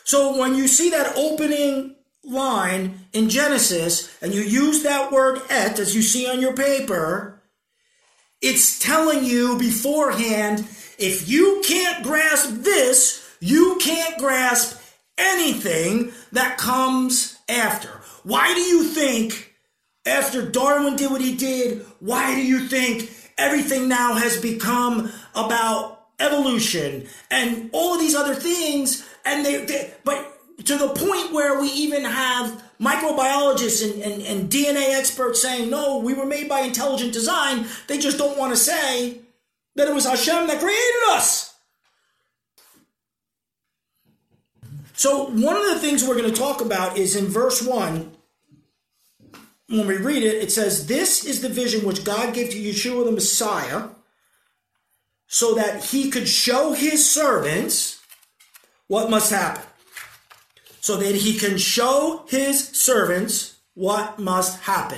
So 0.03 0.37
when 0.37 0.55
you 0.55 0.67
see 0.67 0.89
that 0.91 1.15
opening 1.15 1.95
line 2.29 2.99
in 3.13 3.29
Genesis 3.29 4.15
and 4.21 4.33
you 4.33 4.41
use 4.41 4.83
that 4.83 5.11
word 5.11 5.41
et 5.49 5.79
as 5.79 5.95
you 5.95 6.01
see 6.01 6.29
on 6.29 6.41
your 6.41 6.53
paper, 6.53 7.41
it's 8.41 8.79
telling 8.79 9.25
you 9.25 9.57
beforehand 9.57 10.59
if 10.97 11.29
you 11.29 11.61
can't 11.65 12.03
grasp 12.03 12.49
this, 12.61 13.25
you 13.39 13.77
can't 13.81 14.17
grasp 14.17 14.79
anything 15.17 16.11
that 16.31 16.57
comes 16.57 17.37
after. 17.47 17.89
Why 18.23 18.53
do 18.53 18.61
you 18.61 18.83
think 18.83 19.53
after 20.05 20.49
Darwin 20.49 20.95
did 20.95 21.11
what 21.11 21.21
he 21.21 21.35
did, 21.35 21.85
why 21.99 22.35
do 22.35 22.41
you 22.41 22.67
think 22.67 23.11
everything 23.37 23.87
now 23.87 24.13
has 24.13 24.39
become 24.39 25.11
about 25.35 26.07
evolution 26.19 27.07
and 27.31 27.69
all 27.73 27.95
of 27.95 27.99
these 27.99 28.15
other 28.15 28.35
things? 28.35 29.07
And 29.25 29.45
they, 29.45 29.65
they 29.65 29.93
but 30.03 30.38
to 30.65 30.77
the 30.77 30.89
point 30.89 31.31
where 31.31 31.59
we 31.59 31.69
even 31.69 32.03
have 32.03 32.63
microbiologists 32.81 33.83
and, 33.83 34.01
and, 34.01 34.21
and 34.23 34.49
DNA 34.49 34.97
experts 34.97 35.41
saying, 35.41 35.69
no, 35.69 35.99
we 35.99 36.13
were 36.13 36.25
made 36.25 36.49
by 36.49 36.61
intelligent 36.61 37.13
design. 37.13 37.65
They 37.87 37.97
just 37.97 38.17
don't 38.17 38.37
want 38.37 38.53
to 38.53 38.57
say 38.57 39.19
that 39.75 39.87
it 39.87 39.93
was 39.93 40.05
Hashem 40.05 40.47
that 40.47 40.59
created 40.59 41.03
us. 41.09 41.55
So, 44.93 45.27
one 45.27 45.55
of 45.55 45.65
the 45.65 45.79
things 45.79 46.03
we're 46.03 46.17
going 46.17 46.29
to 46.29 46.37
talk 46.37 46.59
about 46.59 46.97
is 46.97 47.15
in 47.15 47.27
verse 47.27 47.65
1 47.65 48.17
when 49.69 49.85
we 49.85 49.97
read 49.97 50.23
it, 50.23 50.41
it 50.41 50.51
says, 50.51 50.87
This 50.87 51.23
is 51.23 51.41
the 51.41 51.49
vision 51.49 51.85
which 51.85 52.03
God 52.03 52.33
gave 52.33 52.49
to 52.49 52.57
Yeshua 52.57 53.05
the 53.05 53.11
Messiah, 53.11 53.89
so 55.27 55.53
that 55.53 55.85
he 55.85 56.09
could 56.09 56.27
show 56.27 56.73
his 56.73 57.09
servants 57.09 58.01
what 58.87 59.11
must 59.11 59.31
happen. 59.31 59.68
So 60.89 60.97
that 60.97 61.13
he 61.13 61.37
can 61.37 61.59
show 61.59 62.25
his 62.29 62.69
servants 62.69 63.59
what 63.75 64.17
must 64.17 64.61
happen. 64.61 64.97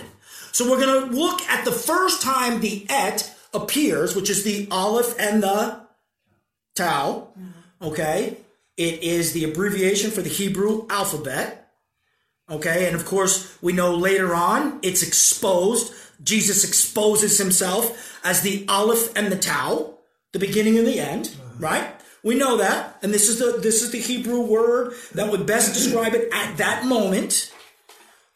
So 0.53 0.63
we're 0.71 0.79
going 0.79 1.09
to 1.09 1.13
look 1.13 1.41
at 1.49 1.65
the 1.65 1.73
first 1.73 2.21
time 2.21 2.61
the 2.61 2.85
et 2.87 3.35
appears, 3.53 4.15
which 4.15 4.29
is 4.29 4.45
the 4.45 4.69
aleph 4.71 5.13
and 5.19 5.43
the 5.43 5.81
tau. 6.77 7.27
Mm-hmm. 7.37 7.87
Okay. 7.89 8.37
It 8.77 9.03
is 9.03 9.33
the 9.33 9.43
abbreviation 9.43 10.11
for 10.11 10.21
the 10.21 10.29
Hebrew 10.29 10.87
alphabet. 10.89 11.73
Okay, 12.49 12.87
and 12.87 12.95
of 12.95 13.03
course, 13.03 13.61
we 13.61 13.73
know 13.73 13.93
later 13.93 14.33
on 14.33 14.79
it's 14.83 15.03
exposed. 15.03 15.93
Jesus 16.23 16.63
exposes 16.63 17.37
himself 17.37 18.17
as 18.23 18.43
the 18.43 18.65
Aleph 18.69 19.13
and 19.17 19.29
the 19.29 19.37
Tau, 19.37 19.95
the 20.31 20.39
beginning 20.39 20.77
and 20.77 20.87
the 20.87 21.01
end, 21.01 21.35
uh-huh. 21.35 21.53
right? 21.59 22.00
We 22.23 22.35
know 22.35 22.57
that, 22.57 22.97
and 23.01 23.13
this 23.13 23.27
is 23.27 23.39
the 23.39 23.59
this 23.59 23.81
is 23.81 23.91
the 23.91 23.99
Hebrew 23.99 24.41
word 24.41 24.93
that 25.13 25.31
would 25.31 25.45
best 25.45 25.73
describe 25.73 26.13
it 26.13 26.29
at 26.31 26.57
that 26.57 26.85
moment. 26.85 27.51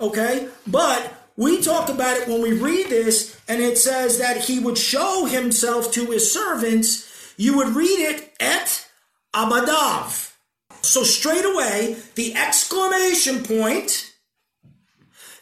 Okay, 0.01 0.49
but 0.65 1.13
we 1.37 1.61
talk 1.61 1.89
about 1.89 2.17
it 2.17 2.27
when 2.27 2.41
we 2.41 2.53
read 2.57 2.87
this, 2.87 3.39
and 3.47 3.61
it 3.61 3.77
says 3.77 4.17
that 4.19 4.45
he 4.45 4.59
would 4.59 4.77
show 4.77 5.25
himself 5.25 5.91
to 5.93 6.05
his 6.07 6.31
servants. 6.31 7.33
You 7.37 7.57
would 7.57 7.75
read 7.75 7.99
it 7.99 8.33
et 8.39 8.87
abadav. 9.33 10.33
So 10.81 11.03
straight 11.03 11.45
away, 11.45 11.97
the 12.15 12.35
exclamation 12.35 13.43
point 13.43 14.13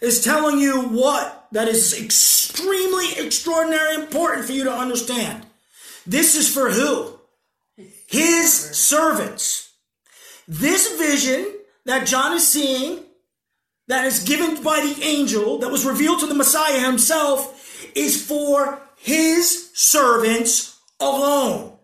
is 0.01 0.23
telling 0.23 0.59
you 0.59 0.81
what 0.81 1.47
that 1.51 1.67
is 1.67 1.97
extremely 1.97 3.17
extraordinary 3.17 3.95
important 3.95 4.45
for 4.45 4.51
you 4.51 4.63
to 4.65 4.73
understand. 4.73 5.45
This 6.05 6.35
is 6.35 6.53
for 6.53 6.71
who? 6.71 7.12
His 8.13 8.53
servants. 8.77 9.72
This 10.48 11.00
vision 11.00 11.51
that 11.86 12.05
John 12.05 12.34
is 12.34 12.48
seeing, 12.48 13.05
that 13.88 14.05
is 14.05 14.24
given 14.24 14.62
by 14.62 14.82
the 14.82 15.03
angel, 15.03 15.58
that 15.58 15.72
was 15.72 15.84
revealed 15.84 16.20
to 16.20 16.27
the 16.27 16.36
Messiah 16.36 16.79
himself, 16.79 17.89
is 17.96 18.24
for 18.24 18.84
his 18.98 19.72
servants 19.74 20.79
alone. 21.00 21.75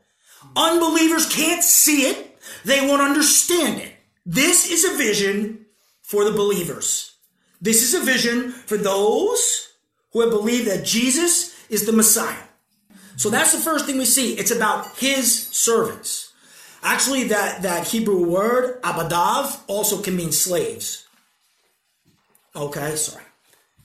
Unbelievers 0.55 1.25
can't 1.25 1.63
see 1.63 2.03
it. 2.03 2.39
They 2.63 2.87
won't 2.87 3.01
understand 3.01 3.81
it. 3.81 3.95
This 4.23 4.69
is 4.69 4.85
a 4.85 4.97
vision 4.97 5.65
for 6.03 6.25
the 6.25 6.31
believers. 6.31 7.17
This 7.59 7.81
is 7.81 7.95
a 7.95 8.05
vision 8.05 8.51
for 8.51 8.77
those 8.77 9.67
who 10.11 10.21
have 10.21 10.29
believed 10.29 10.67
that 10.67 10.85
Jesus 10.85 11.55
is 11.71 11.87
the 11.87 11.91
Messiah. 11.91 12.48
So 13.19 13.29
that's 13.29 13.51
the 13.51 13.59
first 13.59 13.85
thing 13.85 13.97
we 13.97 14.05
see. 14.05 14.35
It's 14.35 14.49
about 14.49 14.97
his 14.97 15.47
servants. 15.49 16.31
Actually, 16.81 17.25
that, 17.25 17.63
that 17.63 17.85
Hebrew 17.85 18.25
word, 18.25 18.81
abadav, 18.81 19.59
also 19.67 20.01
can 20.01 20.15
mean 20.15 20.31
slaves. 20.31 21.05
Okay, 22.55 22.95
sorry. 22.95 23.25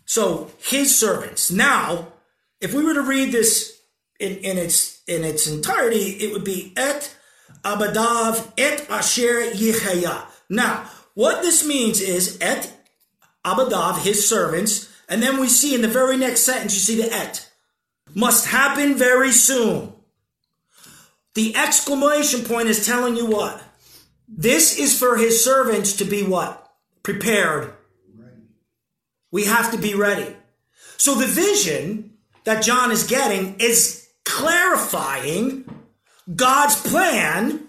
So 0.04 0.52
his 0.62 0.96
servants. 0.96 1.50
Now, 1.50 2.12
if 2.60 2.74
we 2.74 2.84
were 2.84 2.94
to 2.94 3.02
read 3.02 3.32
this 3.32 3.76
in, 4.20 4.36
in 4.36 4.56
its 4.56 5.02
in 5.08 5.24
its 5.24 5.48
entirety, 5.48 6.10
it 6.24 6.32
would 6.32 6.44
be 6.44 6.72
et 6.76 7.16
Abadav 7.64 8.52
et 8.56 8.88
asher 8.88 9.50
yichaya. 9.50 10.26
Now, 10.48 10.88
what 11.14 11.42
this 11.42 11.66
means 11.66 12.00
is 12.00 12.38
et 12.40 12.72
Abadav, 13.44 13.98
his 13.98 14.28
servants, 14.28 14.94
and 15.08 15.20
then 15.20 15.40
we 15.40 15.48
see 15.48 15.74
in 15.74 15.82
the 15.82 15.88
very 15.88 16.16
next 16.16 16.42
sentence, 16.42 16.72
you 16.74 16.80
see 16.80 17.02
the 17.02 17.12
et. 17.12 17.50
Must 18.12 18.46
happen 18.46 18.96
very 18.96 19.32
soon. 19.32 19.92
The 21.34 21.56
exclamation 21.56 22.44
point 22.44 22.68
is 22.68 22.86
telling 22.86 23.16
you 23.16 23.26
what? 23.26 23.62
This 24.28 24.78
is 24.78 24.98
for 24.98 25.16
his 25.16 25.44
servants 25.44 25.94
to 25.94 26.04
be 26.04 26.22
what? 26.22 26.72
Prepared. 27.02 27.72
We 29.30 29.44
have 29.46 29.72
to 29.72 29.78
be 29.78 29.94
ready. 29.94 30.34
So 30.96 31.14
the 31.14 31.26
vision 31.26 32.14
that 32.44 32.62
John 32.62 32.90
is 32.92 33.04
getting 33.04 33.56
is 33.58 34.08
clarifying 34.24 35.64
God's 36.34 36.80
plan 36.80 37.68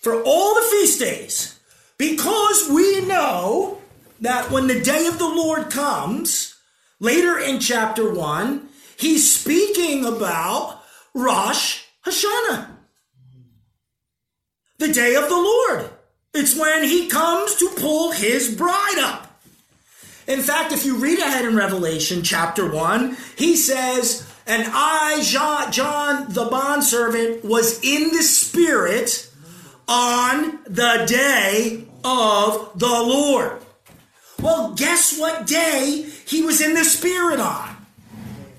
for 0.00 0.22
all 0.22 0.54
the 0.54 0.66
feast 0.70 0.98
days 0.98 1.58
because 1.98 2.68
we 2.68 3.00
know 3.02 3.78
that 4.20 4.50
when 4.50 4.66
the 4.66 4.80
day 4.80 5.06
of 5.06 5.18
the 5.18 5.28
Lord 5.28 5.70
comes, 5.70 6.56
later 7.00 7.38
in 7.38 7.60
chapter 7.60 8.12
1, 8.12 8.68
he's 8.96 9.38
speaking 9.38 10.04
about 10.04 10.82
Rosh 11.14 11.82
Hashanah, 12.06 12.68
the 14.78 14.92
day 14.92 15.14
of 15.14 15.28
the 15.28 15.36
Lord. 15.36 15.90
It's 16.34 16.56
when 16.56 16.84
he 16.84 17.08
comes 17.08 17.56
to 17.56 17.68
pull 17.76 18.12
his 18.12 18.54
bride 18.54 18.98
up. 18.98 19.40
In 20.26 20.40
fact, 20.40 20.72
if 20.72 20.84
you 20.86 20.96
read 20.96 21.18
ahead 21.18 21.44
in 21.44 21.56
Revelation 21.56 22.22
chapter 22.22 22.70
1, 22.70 23.16
he 23.36 23.56
says, 23.56 24.26
And 24.46 24.64
I, 24.66 25.20
John, 25.22 25.72
John 25.72 26.32
the 26.32 26.46
bondservant, 26.46 27.44
was 27.44 27.82
in 27.84 28.10
the 28.10 28.22
Spirit 28.22 29.30
on 29.88 30.60
the 30.64 31.04
day 31.06 31.86
of 32.04 32.78
the 32.78 32.86
Lord. 32.86 33.60
Well, 34.40 34.74
guess 34.74 35.18
what 35.18 35.46
day 35.46 36.08
he 36.26 36.42
was 36.42 36.60
in 36.60 36.74
the 36.74 36.84
Spirit 36.84 37.40
on? 37.40 37.76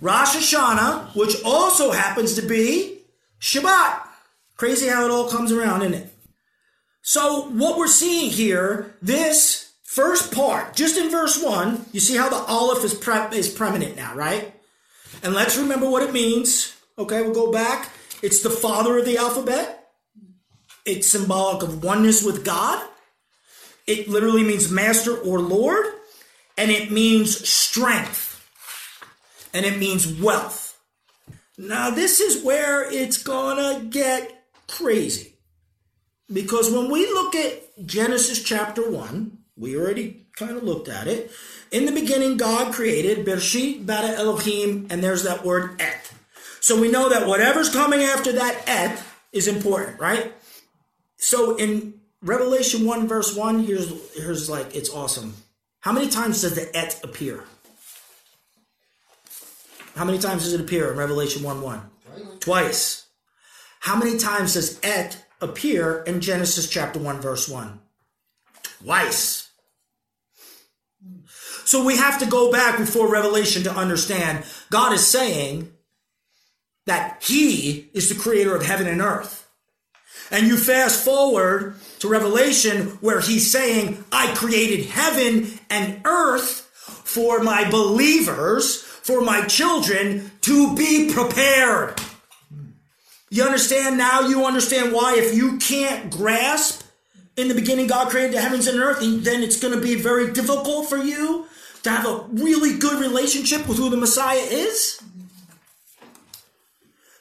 Rosh 0.04 0.36
Hashanah, 0.36 1.16
which 1.16 1.42
also 1.46 1.92
happens 1.92 2.34
to 2.34 2.42
be 2.42 2.98
Shabbat. 3.40 4.02
Crazy 4.58 4.90
how 4.90 5.06
it 5.06 5.12
all 5.12 5.30
comes 5.30 5.50
around, 5.50 5.82
isn't 5.82 5.94
it? 5.94 6.14
So, 7.02 7.48
what 7.48 7.78
we're 7.78 7.88
seeing 7.88 8.30
here, 8.30 8.98
this 9.02 9.72
first 9.86 10.34
part, 10.34 10.76
just 10.76 10.98
in 10.98 11.10
verse 11.10 11.42
1, 11.42 11.86
you 11.94 12.02
see 12.02 12.18
how 12.18 12.28
the 12.28 12.36
Aleph 12.36 12.84
is, 12.84 12.94
pre- 12.94 13.38
is 13.38 13.48
preeminent 13.48 13.96
now, 13.96 14.14
right? 14.14 14.54
And 15.24 15.34
let's 15.34 15.58
remember 15.58 15.90
what 15.90 16.04
it 16.04 16.12
means. 16.12 16.76
Okay, 16.98 17.22
we'll 17.22 17.34
go 17.34 17.54
back. 17.54 17.90
It's 18.22 18.44
the 18.44 18.50
father 18.50 18.98
of 18.98 19.06
the 19.06 19.18
alphabet. 19.18 19.88
It's 20.86 21.08
symbolic 21.08 21.64
of 21.64 21.82
oneness 21.82 22.22
with 22.22 22.44
God. 22.44 22.86
It 23.88 24.10
literally 24.10 24.44
means 24.44 24.70
master 24.70 25.16
or 25.16 25.40
Lord. 25.40 25.86
And 26.58 26.72
it 26.72 26.92
means 26.92 27.48
strength. 27.48 28.33
And 29.54 29.66
it 29.66 29.78
means 29.78 30.08
wealth. 30.20 30.80
Now, 31.58 31.92
this 31.92 32.20
is 32.20 32.44
where 32.44 32.92
it's 32.92 33.22
gonna 33.22 33.86
get 33.86 34.46
crazy. 34.68 35.36
Because 36.32 36.72
when 36.72 36.90
we 36.90 37.06
look 37.06 37.36
at 37.36 37.86
Genesis 37.86 38.42
chapter 38.42 38.90
1, 38.90 39.38
we 39.56 39.78
already 39.78 40.26
kind 40.36 40.58
of 40.58 40.64
looked 40.64 40.90
at 40.90 41.08
it. 41.08 41.32
In 41.72 41.86
the 41.86 41.92
beginning, 41.92 42.38
God 42.38 42.74
created 42.74 43.26
Bereshit 43.26 43.86
bara 43.86 44.10
Elohim, 44.10 44.88
and 44.90 45.04
there's 45.04 45.24
that 45.24 45.46
word 45.46 45.80
et. 45.80 46.12
So 46.60 46.80
we 46.80 46.90
know 46.90 47.10
that 47.10 47.28
whatever's 47.28 47.70
coming 47.70 48.02
after 48.02 48.32
that 48.34 48.64
et 48.68 49.04
is 49.32 49.48
important, 49.48 50.00
right? 50.00 50.34
So 51.18 51.56
in 51.58 51.96
Revelation 52.22 52.86
1, 52.86 53.08
verse 53.08 53.36
1, 53.36 53.64
here's 53.66 53.92
here's 54.16 54.50
like 54.50 54.76
it's 54.76 54.90
awesome. 54.90 55.36
How 55.82 55.92
many 55.92 56.08
times 56.08 56.42
does 56.42 56.56
the 56.56 56.76
et 56.76 57.00
appear? 57.04 57.44
How 59.96 60.06
many 60.06 60.18
times 60.18 60.44
does 60.44 60.54
it 60.54 60.62
appear 60.62 60.92
in 60.92 60.98
Revelation 60.98 61.44
1 61.44 61.62
1? 61.62 61.82
Twice. 62.40 63.06
How 63.80 63.96
many 63.96 64.18
times 64.18 64.54
does 64.54 64.80
et 64.82 65.26
appear 65.42 66.04
in 66.04 66.22
Genesis 66.22 66.70
chapter 66.70 67.00
1, 67.00 67.22
verse 67.22 67.48
1? 67.48 67.80
Twice. 68.84 69.50
So 71.66 71.84
we 71.84 71.98
have 71.98 72.20
to 72.20 72.26
go 72.26 72.52
back 72.52 72.78
before 72.78 73.10
Revelation 73.10 73.64
to 73.64 73.72
understand 73.72 74.46
God 74.70 74.94
is 74.94 75.06
saying 75.06 75.72
that 76.86 77.24
He 77.24 77.90
is 77.94 78.10
the 78.10 78.16
creator 78.16 78.56
of 78.56 78.66
heaven 78.66 78.88
and 78.88 79.02
earth. 79.02 79.50
And 80.32 80.48
you 80.48 80.58
fast 80.58 81.04
forward 81.04 81.76
to 82.00 82.08
Revelation 82.08 82.98
where 83.02 83.22
He's 83.22 83.50
saying, 83.50 84.04
I 84.12 84.34
created 84.34 84.88
heaven 84.88 85.60
and 85.70 86.02
earth 86.06 86.70
for 87.04 87.42
my 87.44 87.70
believers, 87.70 88.84
for 89.04 89.22
my 89.22 89.46
children 89.46 90.32
to 90.42 90.76
be 90.76 91.12
prepared. 91.14 92.02
You 93.30 93.44
understand 93.44 93.98
now? 93.98 94.22
You 94.22 94.46
understand 94.46 94.94
why 94.94 95.16
if 95.18 95.36
you 95.36 95.58
can't 95.58 96.10
grasp 96.10 96.84
in 97.36 97.48
the 97.48 97.56
beginning 97.56 97.88
God 97.88 98.10
created 98.10 98.34
the 98.34 98.42
heavens 98.42 98.68
and 98.68 98.80
earth, 98.80 99.00
then 99.02 99.44
it's 99.44 99.60
going 99.60 99.74
to 99.74 99.82
be 99.82 99.96
very 99.96 100.32
difficult 100.32 100.88
for 100.88 100.98
you 100.98 101.48
to 101.84 101.90
have 101.90 102.06
a 102.06 102.26
really 102.32 102.78
good 102.78 103.00
relationship 103.00 103.68
with 103.68 103.78
who 103.78 103.90
the 103.90 103.98
Messiah 103.98 104.38
is. 104.38 105.02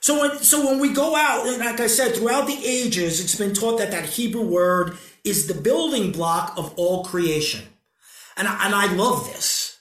So 0.00 0.20
when, 0.20 0.38
so 0.38 0.66
when 0.66 0.80
we 0.80 0.92
go 0.92 1.16
out, 1.16 1.46
and 1.46 1.58
like 1.58 1.80
I 1.80 1.86
said, 1.86 2.14
throughout 2.14 2.46
the 2.46 2.60
ages, 2.64 3.20
it's 3.20 3.36
been 3.36 3.54
taught 3.54 3.78
that 3.78 3.90
that 3.92 4.04
Hebrew 4.04 4.42
word 4.42 4.98
is 5.24 5.46
the 5.46 5.54
building 5.54 6.12
block 6.12 6.54
of 6.56 6.74
all 6.76 7.04
creation. 7.04 7.62
And, 8.36 8.46
and 8.46 8.74
I 8.74 8.92
love 8.92 9.26
this 9.26 9.78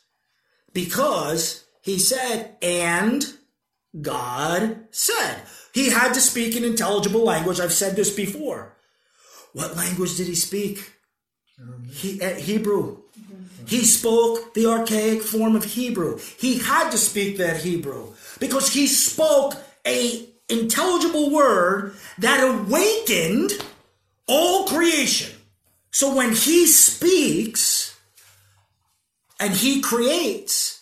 because 0.74 1.61
he 1.82 1.98
said, 2.00 2.56
and 2.62 3.26
God 4.00 4.86
said. 4.92 5.42
He 5.74 5.90
had 5.90 6.14
to 6.14 6.22
speak 6.22 6.56
in 6.56 6.64
intelligible 6.64 7.24
language. 7.24 7.60
I've 7.60 7.74
said 7.74 7.96
this 7.96 8.14
before. 8.14 8.76
What 9.54 9.76
language 9.76 10.16
did 10.16 10.28
he 10.28 10.36
speak? 10.36 10.94
He, 11.90 12.22
uh, 12.22 12.36
Hebrew. 12.36 12.98
He 13.68 13.86
spoke 13.86 14.54
the 14.54 14.66
archaic 14.66 15.22
form 15.22 15.56
of 15.56 15.64
Hebrew. 15.64 16.20
He 16.38 16.60
had 16.60 16.90
to 16.92 16.98
speak 16.98 17.38
that 17.38 17.62
Hebrew 17.62 18.14
because 18.40 18.74
he 18.74 18.88
spoke 18.88 19.56
a 19.86 20.28
intelligible 20.50 21.32
word 21.32 21.96
that 22.18 22.44
awakened 22.44 23.52
all 24.28 24.68
creation. 24.68 25.34
So 25.92 26.16
when 26.16 26.32
he 26.32 26.68
speaks 26.68 27.98
and 29.40 29.54
he 29.54 29.82
creates, 29.82 30.81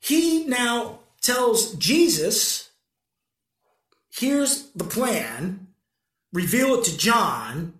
he 0.00 0.44
now 0.46 1.00
tells 1.20 1.74
Jesus, 1.74 2.70
here's 4.12 4.70
the 4.72 4.84
plan, 4.84 5.68
reveal 6.32 6.74
it 6.74 6.84
to 6.84 6.96
John, 6.96 7.74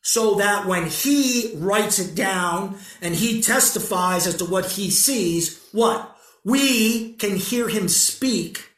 so 0.00 0.36
that 0.36 0.66
when 0.66 0.86
he 0.86 1.52
writes 1.56 1.98
it 1.98 2.14
down 2.14 2.78
and 3.02 3.14
he 3.14 3.42
testifies 3.42 4.26
as 4.26 4.36
to 4.36 4.44
what 4.44 4.72
he 4.72 4.90
sees, 4.90 5.62
what? 5.72 6.16
We 6.44 7.14
can 7.14 7.36
hear 7.36 7.68
him 7.68 7.88
speak 7.88 8.70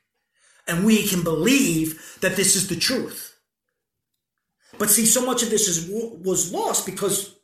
and 0.67 0.85
we 0.85 1.07
can 1.07 1.23
believe 1.23 2.19
that 2.21 2.37
this 2.37 2.57
is 2.57 2.69
the 2.69 2.77
truth. 2.77 3.37
But 4.79 4.91
see, 4.91 5.07
so 5.07 5.25
much 5.25 5.43
of 5.43 5.51
this 5.51 5.69
is 5.69 5.89
was 5.89 6.53
lost 6.53 6.87
because 6.87 7.35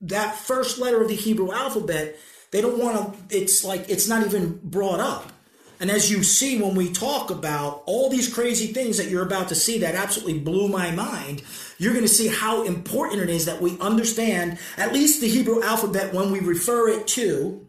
that 0.00 0.36
first 0.36 0.78
letter 0.78 1.02
of 1.02 1.08
the 1.08 1.14
Hebrew 1.14 1.52
alphabet, 1.52 2.16
they 2.50 2.60
don't 2.60 2.78
want 2.78 3.28
to, 3.28 3.36
it's 3.36 3.64
like, 3.64 3.88
it's 3.88 4.08
not 4.08 4.26
even 4.26 4.60
brought 4.62 5.00
up. 5.00 5.32
And 5.80 5.90
as 5.90 6.10
you 6.10 6.22
see 6.22 6.60
when 6.60 6.74
we 6.74 6.92
talk 6.92 7.30
about 7.30 7.82
all 7.86 8.10
these 8.10 8.32
crazy 8.32 8.66
things 8.66 8.98
that 8.98 9.08
you're 9.08 9.24
about 9.24 9.48
to 9.48 9.54
see 9.54 9.78
that 9.78 9.94
absolutely 9.94 10.38
blew 10.38 10.68
my 10.68 10.90
mind, 10.90 11.42
you're 11.78 11.94
going 11.94 12.04
to 12.04 12.08
see 12.08 12.28
how 12.28 12.64
important 12.64 13.22
it 13.22 13.30
is 13.30 13.46
that 13.46 13.62
we 13.62 13.78
understand 13.80 14.58
at 14.76 14.92
least 14.92 15.22
the 15.22 15.28
Hebrew 15.28 15.62
alphabet 15.62 16.12
when 16.12 16.30
we 16.30 16.40
refer 16.40 16.88
it 16.88 17.06
to. 17.08 17.66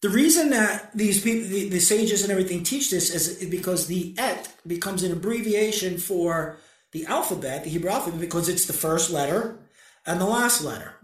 The 0.00 0.08
reason 0.08 0.50
that 0.50 0.96
these 0.96 1.20
people, 1.20 1.48
the, 1.50 1.68
the 1.68 1.80
sages 1.80 2.22
and 2.22 2.30
everything 2.30 2.62
teach 2.62 2.90
this 2.90 3.14
is 3.14 3.44
because 3.50 3.86
the 3.86 4.14
et 4.16 4.54
becomes 4.66 5.02
an 5.02 5.12
abbreviation 5.12 5.98
for 5.98 6.56
the 6.92 7.04
alphabet, 7.04 7.64
the 7.64 7.70
Hebrew 7.70 7.90
alphabet, 7.90 8.20
because 8.20 8.48
it's 8.48 8.66
the 8.66 8.72
first 8.72 9.10
letter 9.10 9.58
and 10.06 10.18
the 10.18 10.26
last 10.26 10.62
letter. 10.62 10.94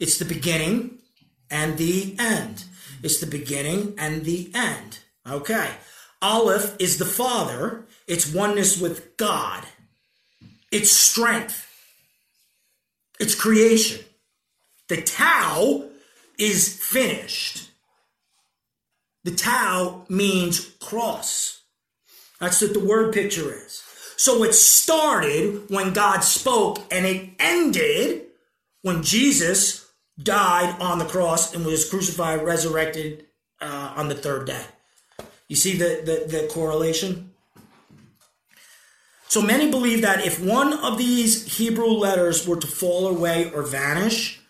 It's 0.00 0.18
the 0.18 0.24
beginning 0.24 0.99
and 1.50 1.76
the 1.76 2.16
end. 2.18 2.64
It's 3.02 3.20
the 3.20 3.26
beginning 3.26 3.94
and 3.98 4.24
the 4.24 4.50
end. 4.54 5.00
Okay. 5.28 5.70
Aleph 6.22 6.76
is 6.78 6.98
the 6.98 7.04
Father. 7.04 7.86
It's 8.06 8.32
oneness 8.32 8.80
with 8.80 9.16
God. 9.16 9.64
It's 10.70 10.90
strength. 10.90 11.66
It's 13.18 13.34
creation. 13.34 14.04
The 14.88 15.02
Tau 15.02 15.88
is 16.38 16.76
finished. 16.76 17.70
The 19.24 19.34
Tau 19.34 20.04
means 20.08 20.60
cross. 20.80 21.62
That's 22.40 22.60
what 22.62 22.72
the 22.72 22.80
word 22.80 23.12
picture 23.12 23.52
is. 23.54 23.82
So 24.16 24.42
it 24.44 24.54
started 24.54 25.70
when 25.70 25.92
God 25.92 26.20
spoke 26.20 26.80
and 26.90 27.06
it 27.06 27.30
ended 27.38 28.26
when 28.82 29.02
Jesus 29.02 29.79
died 30.22 30.80
on 30.80 30.98
the 30.98 31.04
cross 31.04 31.54
and 31.54 31.64
was 31.64 31.88
crucified, 31.88 32.44
resurrected 32.44 33.26
uh, 33.60 33.94
on 33.96 34.08
the 34.08 34.14
third 34.14 34.46
day. 34.46 34.64
You 35.48 35.56
see 35.56 35.76
the, 35.76 36.02
the, 36.04 36.38
the 36.38 36.48
correlation? 36.48 37.32
So 39.28 39.42
many 39.42 39.70
believe 39.70 40.02
that 40.02 40.26
if 40.26 40.44
one 40.44 40.72
of 40.72 40.98
these 40.98 41.58
Hebrew 41.58 41.86
letters 41.86 42.46
were 42.46 42.56
to 42.56 42.66
fall 42.66 43.06
away 43.06 43.50
or 43.52 43.62
vanish, 43.62 44.40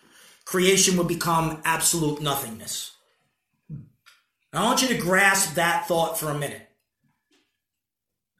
creation 0.45 0.97
would 0.97 1.07
become 1.07 1.61
absolute 1.63 2.21
nothingness. 2.21 2.91
I 4.53 4.63
want 4.63 4.81
you 4.81 4.89
to 4.89 4.97
grasp 4.97 5.55
that 5.55 5.87
thought 5.87 6.19
for 6.19 6.29
a 6.29 6.37
minute. 6.37 6.67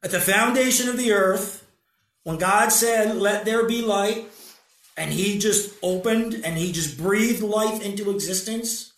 At 0.02 0.10
the 0.10 0.20
foundation 0.20 0.88
of 0.88 0.96
the 0.96 1.12
earth, 1.12 1.64
when 2.24 2.38
God 2.38 2.70
said, 2.70 3.16
Let 3.16 3.44
there 3.44 3.66
be 3.66 3.82
light, 3.82 4.26
and 4.96 5.12
He 5.12 5.38
just 5.38 5.74
opened 5.82 6.34
and 6.44 6.56
He 6.56 6.72
just 6.72 6.98
breathed 6.98 7.42
life 7.42 7.82
into 7.82 8.10
existence, 8.10 8.92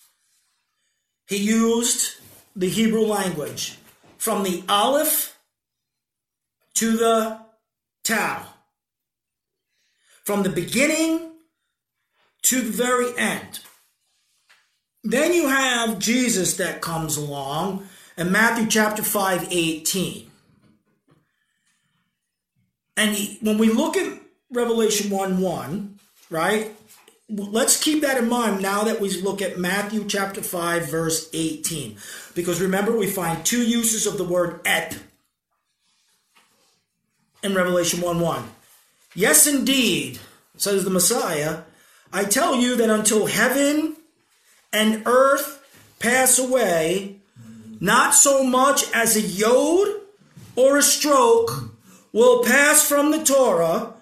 He 1.28 1.36
used 1.36 2.16
the 2.56 2.68
Hebrew 2.68 3.04
language 3.04 3.78
from 4.18 4.42
the 4.42 4.62
Aleph 4.68 5.36
to 6.74 6.96
the 6.96 7.40
Tau. 8.04 8.46
From 10.24 10.42
the 10.42 10.50
beginning 10.50 11.32
to 12.42 12.60
the 12.60 12.70
very 12.70 13.16
end. 13.18 13.60
Then 15.02 15.34
you 15.34 15.48
have 15.48 15.98
Jesus 15.98 16.56
that 16.56 16.80
comes 16.80 17.16
along 17.16 17.86
and 18.16 18.30
Matthew 18.30 18.66
chapter 18.66 19.02
5, 19.02 19.48
18. 19.50 20.30
And 22.96 23.14
he, 23.14 23.38
when 23.42 23.58
we 23.58 23.70
look 23.70 23.96
at 23.96 24.20
Revelation 24.54 25.10
1 25.10 25.40
1, 25.40 25.98
right? 26.30 26.72
Let's 27.28 27.82
keep 27.82 28.02
that 28.02 28.18
in 28.18 28.28
mind 28.28 28.62
now 28.62 28.84
that 28.84 29.00
we 29.00 29.10
look 29.20 29.42
at 29.42 29.58
Matthew 29.58 30.06
chapter 30.06 30.42
5, 30.42 30.90
verse 30.90 31.28
18. 31.32 31.96
Because 32.34 32.60
remember, 32.60 32.96
we 32.96 33.06
find 33.06 33.44
two 33.44 33.62
uses 33.62 34.06
of 34.06 34.18
the 34.18 34.24
word 34.24 34.60
et 34.64 34.98
in 37.42 37.54
Revelation 37.54 38.00
1 38.00 38.20
1. 38.20 38.44
Yes, 39.14 39.46
indeed, 39.46 40.18
says 40.56 40.84
the 40.84 40.90
Messiah, 40.90 41.62
I 42.12 42.24
tell 42.24 42.56
you 42.56 42.76
that 42.76 42.90
until 42.90 43.26
heaven 43.26 43.96
and 44.72 45.02
earth 45.06 45.62
pass 45.98 46.38
away, 46.38 47.16
not 47.80 48.14
so 48.14 48.44
much 48.44 48.90
as 48.92 49.16
a 49.16 49.20
yod 49.20 49.88
or 50.56 50.78
a 50.78 50.82
stroke 50.82 51.70
will 52.12 52.44
pass 52.44 52.86
from 52.86 53.10
the 53.10 53.24
Torah, 53.24 53.93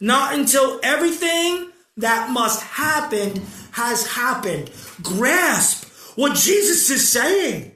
not 0.00 0.34
until 0.34 0.80
everything 0.82 1.70
that 1.96 2.30
must 2.30 2.62
happen 2.62 3.42
has 3.72 4.06
happened. 4.06 4.70
Grasp 5.02 5.84
what 6.16 6.36
Jesus 6.36 6.90
is 6.90 7.08
saying. 7.08 7.72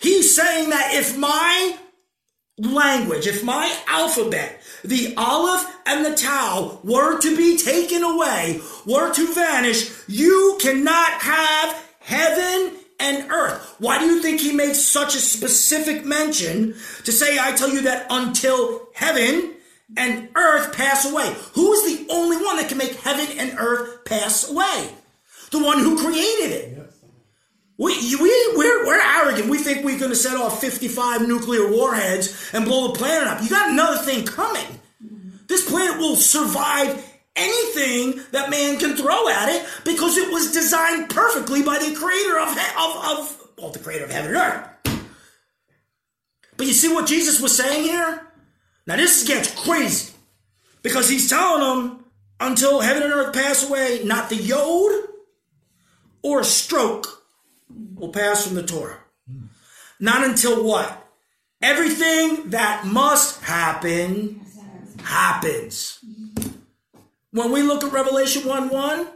He's 0.00 0.34
saying 0.34 0.70
that 0.70 0.94
if 0.94 1.16
my 1.16 1.76
language, 2.58 3.26
if 3.26 3.44
my 3.44 3.74
alphabet, 3.86 4.60
the 4.82 5.14
aleph 5.16 5.66
and 5.86 6.04
the 6.04 6.14
tau 6.14 6.80
were 6.82 7.20
to 7.20 7.36
be 7.36 7.58
taken 7.58 8.02
away, 8.02 8.60
were 8.86 9.12
to 9.12 9.34
vanish, 9.34 9.90
you 10.08 10.58
cannot 10.60 11.12
have 11.20 11.86
heaven 12.00 12.76
and 12.98 13.30
earth. 13.30 13.76
Why 13.78 13.98
do 13.98 14.06
you 14.06 14.22
think 14.22 14.40
he 14.40 14.52
makes 14.52 14.78
such 14.78 15.14
a 15.14 15.20
specific 15.20 16.04
mention 16.04 16.74
to 17.04 17.12
say, 17.12 17.38
I 17.38 17.52
tell 17.52 17.70
you 17.70 17.82
that 17.82 18.06
until 18.10 18.88
heaven 18.94 19.54
and 19.96 20.28
earth 20.34 20.74
pass 20.74 21.10
away? 21.10 21.34
Who 21.54 21.72
is 21.72 21.98
the 21.98 22.12
only 22.12 22.36
one 22.36 22.56
that 22.56 22.68
can 22.68 22.78
make 22.78 22.94
heaven 22.94 23.38
and 23.38 23.58
earth 23.58 24.04
pass 24.04 24.50
away? 24.50 24.94
The 25.50 25.62
one 25.62 25.78
who 25.78 25.98
created 25.98 26.52
it. 26.52 26.92
We, 27.76 27.94
we, 28.16 28.52
we're, 28.56 28.86
we're 28.86 29.00
arrogant. 29.00 29.48
We 29.48 29.58
think 29.58 29.84
we're 29.84 29.98
going 29.98 30.10
to 30.10 30.16
set 30.16 30.36
off 30.36 30.60
55 30.60 31.26
nuclear 31.26 31.70
warheads 31.70 32.50
and 32.52 32.66
blow 32.66 32.88
the 32.88 32.98
planet 32.98 33.26
up. 33.26 33.42
You 33.42 33.48
got 33.48 33.70
another 33.70 33.98
thing 33.98 34.26
coming. 34.26 34.66
This 35.46 35.68
planet 35.68 35.98
will 35.98 36.14
survive 36.14 37.04
anything 37.34 38.20
that 38.32 38.50
man 38.50 38.78
can 38.78 38.96
throw 38.96 39.28
at 39.28 39.48
it 39.48 39.66
because 39.84 40.18
it 40.18 40.30
was 40.30 40.52
designed 40.52 41.08
perfectly 41.08 41.62
by 41.62 41.78
the 41.78 41.94
creator 41.94 42.38
of, 42.38 42.48
of, 42.50 43.18
of 43.18 43.48
well, 43.58 43.70
the 43.70 43.78
creator 43.78 44.04
of 44.04 44.10
heaven 44.10 44.34
and 44.34 44.36
earth. 44.36 44.66
But 46.56 46.66
you 46.66 46.74
see 46.74 46.92
what 46.92 47.06
Jesus 47.06 47.40
was 47.40 47.56
saying 47.56 47.84
here? 47.84 48.29
Now 48.90 48.96
this 48.96 49.22
gets 49.22 49.54
crazy 49.54 50.12
because 50.82 51.08
he's 51.08 51.30
telling 51.30 51.60
them 51.60 52.04
until 52.40 52.80
heaven 52.80 53.04
and 53.04 53.12
earth 53.12 53.32
pass 53.32 53.64
away, 53.64 54.00
not 54.02 54.28
the 54.28 54.34
yod 54.34 55.04
or 56.22 56.40
a 56.40 56.44
stroke 56.44 57.22
will 57.94 58.08
pass 58.08 58.44
from 58.44 58.56
the 58.56 58.64
Torah. 58.64 58.98
Not 60.00 60.24
until 60.24 60.64
what? 60.64 61.06
Everything 61.62 62.50
that 62.50 62.84
must 62.84 63.40
happen 63.44 64.44
happens. 65.04 66.00
When 67.30 67.52
we 67.52 67.62
look 67.62 67.84
at 67.84 67.92
Revelation 67.92 68.44
1 68.44 68.70
1, 68.70 69.06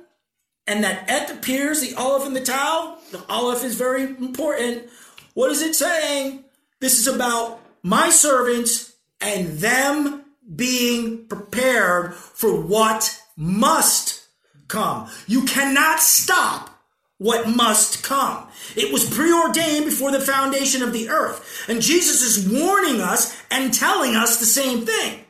and 0.68 0.84
that 0.84 1.10
et 1.10 1.32
appears, 1.32 1.80
the 1.80 1.96
aleph 1.96 2.24
and 2.24 2.36
the 2.36 2.44
tau, 2.44 2.98
the 3.10 3.24
aleph 3.28 3.64
is 3.64 3.74
very 3.74 4.04
important. 4.04 4.84
What 5.32 5.50
is 5.50 5.62
it 5.62 5.74
saying? 5.74 6.44
This 6.78 7.00
is 7.00 7.12
about 7.12 7.58
my 7.82 8.10
servants 8.10 8.93
and 9.24 9.48
them 9.58 10.24
being 10.54 11.26
prepared 11.26 12.14
for 12.14 12.60
what 12.60 13.20
must 13.36 14.26
come. 14.68 15.08
You 15.26 15.44
cannot 15.44 16.00
stop 16.00 16.70
what 17.18 17.48
must 17.48 18.02
come. 18.02 18.46
It 18.76 18.92
was 18.92 19.08
preordained 19.08 19.86
before 19.86 20.12
the 20.12 20.20
foundation 20.20 20.82
of 20.82 20.92
the 20.92 21.08
earth. 21.08 21.64
And 21.68 21.80
Jesus 21.80 22.22
is 22.22 22.48
warning 22.48 23.00
us 23.00 23.40
and 23.50 23.72
telling 23.72 24.14
us 24.14 24.38
the 24.38 24.46
same 24.46 24.84
thing. 24.84 25.20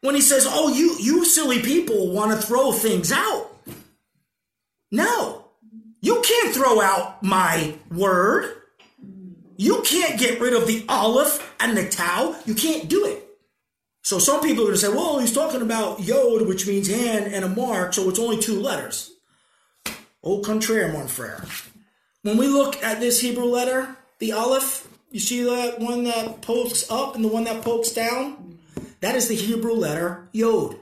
When 0.00 0.14
he 0.14 0.20
says, 0.20 0.46
Oh, 0.48 0.72
you, 0.72 0.96
you 1.00 1.24
silly 1.24 1.60
people 1.60 2.12
want 2.12 2.30
to 2.30 2.46
throw 2.46 2.72
things 2.72 3.12
out. 3.12 3.50
No, 4.90 5.44
you 6.00 6.22
can't 6.22 6.54
throw 6.54 6.80
out 6.80 7.22
my 7.22 7.74
word. 7.90 8.57
You 9.60 9.82
can't 9.82 10.18
get 10.18 10.40
rid 10.40 10.54
of 10.54 10.68
the 10.68 10.84
aleph 10.88 11.54
and 11.58 11.76
the 11.76 11.88
tau. 11.88 12.36
You 12.46 12.54
can't 12.54 12.88
do 12.88 13.04
it. 13.04 13.28
So 14.02 14.20
some 14.20 14.40
people 14.40 14.62
are 14.62 14.68
going 14.68 14.76
to 14.76 14.80
say, 14.80 14.88
well, 14.88 15.18
he's 15.18 15.34
talking 15.34 15.62
about 15.62 16.00
yod, 16.00 16.42
which 16.46 16.66
means 16.66 16.88
hand, 16.88 17.34
and 17.34 17.44
a 17.44 17.48
mark, 17.48 17.92
so 17.92 18.08
it's 18.08 18.20
only 18.20 18.38
two 18.38 18.60
letters. 18.60 19.12
Au 20.22 20.40
contraire, 20.42 20.92
mon 20.92 21.08
frere. 21.08 21.44
When 22.22 22.36
we 22.36 22.46
look 22.46 22.80
at 22.84 23.00
this 23.00 23.20
Hebrew 23.20 23.46
letter, 23.46 23.96
the 24.20 24.30
Aleph, 24.32 24.86
you 25.10 25.18
see 25.18 25.42
that 25.42 25.80
one 25.80 26.04
that 26.04 26.40
pokes 26.40 26.88
up 26.88 27.16
and 27.16 27.24
the 27.24 27.28
one 27.28 27.44
that 27.44 27.62
pokes 27.62 27.90
down? 27.90 28.58
That 29.00 29.16
is 29.16 29.26
the 29.26 29.34
Hebrew 29.34 29.74
letter 29.74 30.28
Yod. 30.32 30.76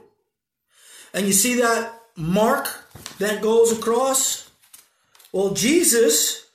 And 1.15 1.25
you 1.25 1.33
see 1.33 1.55
that 1.55 1.99
mark 2.15 2.67
that 3.17 3.41
goes 3.41 3.71
across? 3.75 4.51
Well, 5.31 5.53
Jesus, 5.53 6.45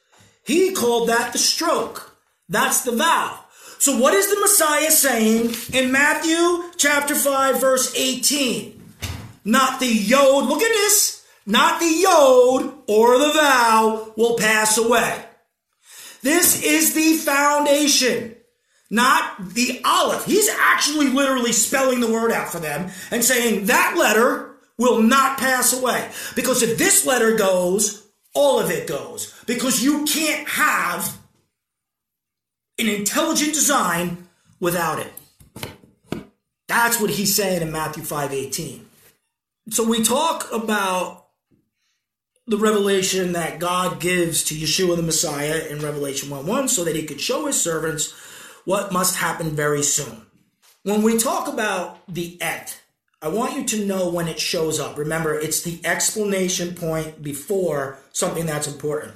he 0.44 0.72
called 0.72 1.08
that 1.08 1.32
the 1.32 1.38
stroke. 1.38 2.11
That's 2.52 2.82
the 2.82 2.92
vav. 2.92 3.38
So 3.78 3.98
what 3.98 4.14
is 4.14 4.32
the 4.32 4.40
Messiah 4.40 4.90
saying 4.92 5.54
in 5.72 5.90
Matthew 5.90 6.70
chapter 6.76 7.16
5 7.16 7.60
verse 7.60 7.92
18? 7.96 8.80
Not 9.44 9.80
the 9.80 9.86
Yod. 9.88 10.46
Look 10.46 10.62
at 10.62 10.68
this 10.68 11.22
not 11.46 11.80
the 11.80 11.86
yod 11.86 12.72
or 12.86 13.18
the 13.18 13.32
vav, 13.32 14.16
will 14.16 14.36
pass 14.36 14.78
away. 14.78 15.24
This 16.22 16.62
is 16.62 16.94
the 16.94 17.14
foundation, 17.14 18.36
not 18.90 19.54
the 19.54 19.80
aleph. 19.84 20.24
He's 20.24 20.48
actually 20.48 21.08
literally 21.08 21.52
spelling 21.52 22.00
the 22.00 22.12
word 22.12 22.30
out 22.30 22.50
for 22.50 22.60
them 22.60 22.90
and 23.10 23.24
saying 23.24 23.66
that 23.66 23.96
letter 23.98 24.54
will 24.78 25.02
not 25.02 25.38
pass 25.38 25.72
away. 25.72 26.10
Because 26.36 26.62
if 26.62 26.78
this 26.78 27.04
letter 27.04 27.36
goes, 27.36 28.08
all 28.34 28.60
of 28.60 28.70
it 28.70 28.86
goes. 28.86 29.34
Because 29.46 29.82
you 29.82 30.04
can't 30.04 30.48
have 30.48 31.18
an 32.82 32.94
intelligent 32.94 33.54
design 33.54 34.28
without 34.60 34.98
it. 34.98 35.12
That's 36.68 37.00
what 37.00 37.10
he's 37.10 37.34
saying 37.34 37.62
in 37.62 37.70
Matthew 37.70 38.02
5 38.02 38.32
18. 38.32 38.86
So 39.70 39.84
we 39.84 40.02
talk 40.02 40.50
about 40.52 41.26
the 42.46 42.56
revelation 42.56 43.32
that 43.32 43.60
God 43.60 44.00
gives 44.00 44.42
to 44.44 44.54
Yeshua 44.54 44.96
the 44.96 45.02
Messiah 45.02 45.66
in 45.68 45.80
Revelation 45.80 46.30
1 46.30 46.46
1 46.46 46.68
so 46.68 46.84
that 46.84 46.96
he 46.96 47.04
could 47.04 47.20
show 47.20 47.46
his 47.46 47.60
servants 47.60 48.12
what 48.64 48.92
must 48.92 49.16
happen 49.16 49.50
very 49.50 49.82
soon. 49.82 50.26
When 50.82 51.02
we 51.02 51.18
talk 51.18 51.46
about 51.46 52.00
the 52.12 52.40
et, 52.40 52.80
I 53.20 53.28
want 53.28 53.54
you 53.54 53.64
to 53.64 53.86
know 53.86 54.10
when 54.10 54.26
it 54.26 54.40
shows 54.40 54.80
up. 54.80 54.98
Remember, 54.98 55.38
it's 55.38 55.62
the 55.62 55.80
explanation 55.84 56.74
point 56.74 57.22
before 57.22 57.98
something 58.12 58.46
that's 58.46 58.66
important. 58.66 59.14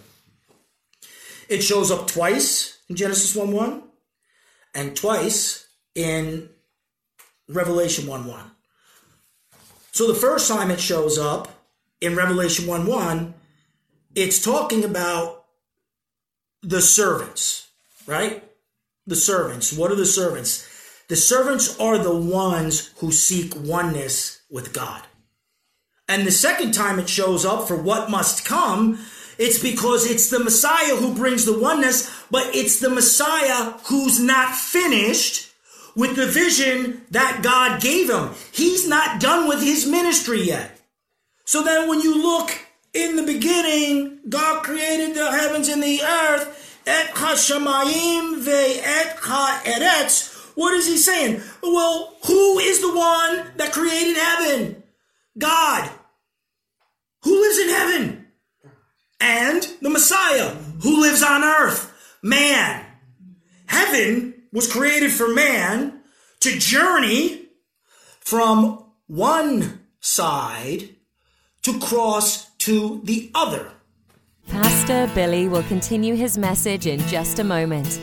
It 1.49 1.63
shows 1.63 1.91
up 1.91 2.07
twice 2.07 2.76
in 2.89 2.97
Genesis 2.97 3.35
1 3.35 3.51
1 3.51 3.83
and 4.75 4.97
twice 4.97 5.67
in 5.95 6.49
Revelation 7.49 8.07
1 8.07 8.27
1. 8.27 8.51
So 9.93 10.07
the 10.07 10.19
first 10.19 10.49
time 10.49 10.71
it 10.71 10.81
shows 10.81 11.19
up 11.19 11.49
in 12.01 12.17
Revelation 12.17 12.67
1 12.67 12.87
1, 12.87 13.35
it's 14.15 14.43
talking 14.43 14.85
about 14.85 15.45
the 16.63 16.83
servants, 16.83 17.69
right? 18.07 18.45
The 19.07 19.17
servants. 19.17 19.73
What 19.73 19.91
are 19.91 19.97
the 19.97 20.07
servants? 20.07 20.67
The 21.09 21.17
servants 21.17 21.79
are 21.79 21.99
the 21.99 22.17
ones 22.17 22.93
who 22.99 23.13
seek 23.13 23.55
oneness 23.57 24.43
with 24.51 24.73
God. 24.73 25.03
And 26.09 26.27
the 26.27 26.33
second 26.33 26.73
time 26.73 26.99
it 26.99 27.09
shows 27.09 27.45
up 27.45 27.67
for 27.67 27.77
what 27.77 28.11
must 28.11 28.45
come, 28.45 28.99
it's 29.39 29.59
because 29.59 30.11
it's 30.11 30.31
the 30.31 30.41
Messiah 30.41 30.97
who 30.97 31.15
brings 31.15 31.45
the 31.45 31.59
oneness, 31.59 32.11
but 32.31 32.55
it's 32.55 32.81
the 32.81 32.91
Messiah 32.91 33.73
who's 33.87 34.21
not 34.21 34.55
finished 34.55 35.53
with 35.95 36.17
the 36.17 36.27
vision 36.27 37.03
that 37.11 37.41
God 37.43 37.81
gave 37.81 38.11
him. 38.11 38.31
He's 38.53 38.89
not 38.89 39.21
done 39.21 39.49
with 39.49 39.63
his 39.63 39.87
ministry 39.87 40.43
yet. 40.43 40.79
So 41.45 41.63
then 41.63 41.89
when 41.89 42.01
you 42.01 42.23
look 42.23 42.51
in 42.93 43.17
the 43.17 43.23
beginning, 43.23 44.21
God 44.29 44.63
created 44.63 45.15
the 45.15 45.31
heavens 45.31 45.69
and 45.69 45.83
the 45.83 46.03
earth, 46.03 46.81
et 46.87 47.09
hashamayim 47.15 48.41
ve 48.41 48.81
et 48.81 49.19
ha'eretz. 49.21 50.35
What 50.55 50.75
is 50.75 50.87
he 50.87 50.97
saying? 50.97 51.43
Well, 51.63 52.17
who 52.27 52.59
is 52.59 52.81
the 52.81 52.95
one 52.95 53.53
that 53.57 53.73
created 53.73 54.17
heaven? 54.17 54.83
God. 55.39 55.91
Who 57.23 57.41
lives 57.41 57.59
in 57.59 57.69
heaven? 57.69 58.26
And 59.21 59.63
the 59.81 59.91
Messiah, 59.91 60.51
who 60.83 61.01
lives 61.01 61.23
on 61.23 61.43
earth. 61.43 61.93
man. 62.23 62.85
Heaven 63.67 64.35
was 64.53 64.71
created 64.71 65.13
for 65.13 65.29
man 65.29 66.01
to 66.41 66.59
journey 66.59 67.49
from 68.21 68.85
one 69.07 69.81
side 70.01 70.89
to 71.63 71.79
cross 71.79 72.51
to 72.57 73.01
the 73.05 73.31
other. 73.35 73.73
Pastor 74.49 75.11
Billy 75.15 75.49
will 75.49 75.65
continue 75.65 76.15
his 76.15 76.39
message 76.39 76.87
in 76.87 77.01
just 77.09 77.39
a 77.39 77.45
moment. 77.45 78.01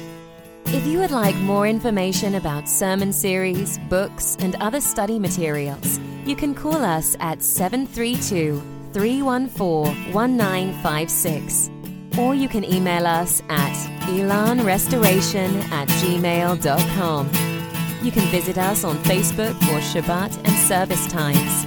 If 0.67 0.85
you 0.85 0.99
would 0.99 1.11
like 1.11 1.35
more 1.37 1.67
information 1.67 2.35
about 2.35 2.67
sermon 2.67 3.13
series, 3.13 3.77
books, 3.89 4.37
and 4.39 4.55
other 4.55 4.81
study 4.81 5.19
materials, 5.19 5.99
you 6.25 6.35
can 6.35 6.55
call 6.55 6.83
us 6.83 7.15
at 7.19 7.41
732 7.41 8.61
314 8.93 10.13
1956. 10.13 11.69
Or 12.17 12.35
you 12.35 12.47
can 12.47 12.63
email 12.63 13.07
us 13.07 13.41
at 13.49 13.73
elanrestoration 14.07 15.63
at 15.71 15.87
gmail.com. 15.89 17.27
You 18.03 18.11
can 18.11 18.27
visit 18.29 18.57
us 18.57 18.83
on 18.83 18.97
Facebook 18.97 19.53
for 19.59 19.79
Shabbat 19.79 20.37
and 20.45 20.55
service 20.67 21.07
times. 21.07 21.65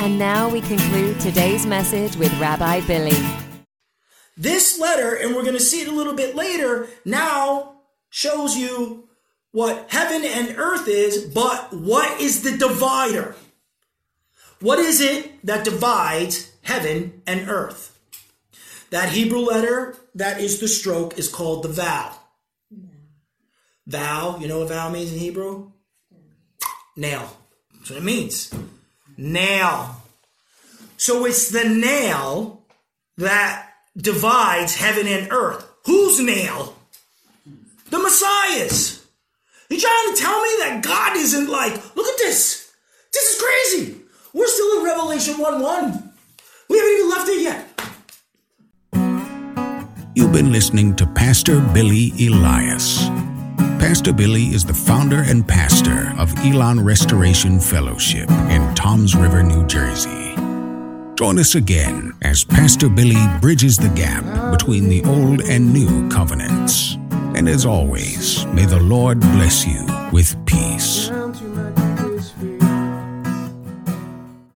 And 0.00 0.18
now 0.18 0.48
we 0.48 0.62
conclude 0.62 1.20
today's 1.20 1.66
message 1.66 2.16
with 2.16 2.32
Rabbi 2.40 2.80
Billy. 2.86 3.16
This 4.36 4.80
letter, 4.80 5.14
and 5.14 5.36
we're 5.36 5.42
going 5.42 5.54
to 5.54 5.60
see 5.60 5.82
it 5.82 5.88
a 5.88 5.92
little 5.92 6.14
bit 6.14 6.34
later, 6.34 6.88
now 7.04 7.82
shows 8.08 8.56
you 8.56 9.08
what 9.52 9.90
heaven 9.90 10.24
and 10.24 10.56
earth 10.56 10.88
is, 10.88 11.24
but 11.34 11.72
what 11.72 12.20
is 12.20 12.42
the 12.42 12.56
divider? 12.56 13.36
What 14.60 14.78
is 14.78 15.00
it 15.00 15.44
that 15.44 15.64
divides 15.64 16.52
heaven 16.62 17.22
and 17.26 17.48
earth? 17.48 17.98
That 18.90 19.10
Hebrew 19.10 19.40
letter 19.40 19.96
that 20.14 20.40
is 20.40 20.60
the 20.60 20.68
stroke 20.68 21.18
is 21.18 21.28
called 21.28 21.62
the 21.62 21.68
vowel. 21.68 22.14
Vav, 23.88 24.40
you 24.40 24.48
know 24.48 24.60
what 24.60 24.68
vav 24.68 24.92
means 24.92 25.12
in 25.12 25.18
Hebrew? 25.18 25.72
Nail. 26.96 27.36
That's 27.74 27.90
what 27.90 27.98
it 27.98 28.04
means. 28.04 28.52
Nail. 29.16 29.96
So 30.96 31.24
it's 31.24 31.48
the 31.48 31.64
nail 31.64 32.62
that 33.16 33.68
divides 33.96 34.76
heaven 34.76 35.06
and 35.06 35.32
earth. 35.32 35.66
Whose 35.86 36.20
nail? 36.20 36.76
The 37.88 37.98
Messiah's. 37.98 39.06
You 39.70 39.80
trying 39.80 40.14
to 40.14 40.20
tell 40.20 40.42
me 40.42 40.48
that 40.58 40.82
God 40.82 41.16
isn't 41.16 41.48
like, 41.48 41.96
look 41.96 42.06
at 42.06 42.18
this. 42.18 42.72
This 43.12 43.34
is 43.34 43.42
crazy. 43.42 43.99
We're 44.32 44.46
still 44.46 44.78
in 44.78 44.84
Revelation 44.84 45.38
1 45.38 45.60
1. 45.60 46.12
We 46.68 46.78
haven't 46.78 46.92
even 46.94 47.10
left 47.10 47.28
it 47.28 47.42
yet. 47.42 47.66
You've 50.14 50.32
been 50.32 50.52
listening 50.52 50.94
to 50.96 51.06
Pastor 51.06 51.60
Billy 51.72 52.12
Elias. 52.20 53.08
Pastor 53.80 54.12
Billy 54.12 54.44
is 54.44 54.64
the 54.64 54.74
founder 54.74 55.22
and 55.22 55.46
pastor 55.46 56.12
of 56.16 56.32
Elan 56.44 56.84
Restoration 56.84 57.58
Fellowship 57.58 58.30
in 58.30 58.74
Toms 58.74 59.16
River, 59.16 59.42
New 59.42 59.66
Jersey. 59.66 60.34
Join 61.16 61.38
us 61.38 61.56
again 61.56 62.14
as 62.22 62.44
Pastor 62.44 62.88
Billy 62.88 63.20
bridges 63.40 63.76
the 63.76 63.88
gap 63.90 64.52
between 64.52 64.88
the 64.88 65.02
old 65.04 65.40
and 65.42 65.72
new 65.72 66.08
covenants. 66.08 66.94
And 67.34 67.48
as 67.48 67.66
always, 67.66 68.46
may 68.46 68.64
the 68.64 68.80
Lord 68.80 69.18
bless 69.20 69.66
you 69.66 69.84
with 70.12 70.36
peace. 70.46 71.10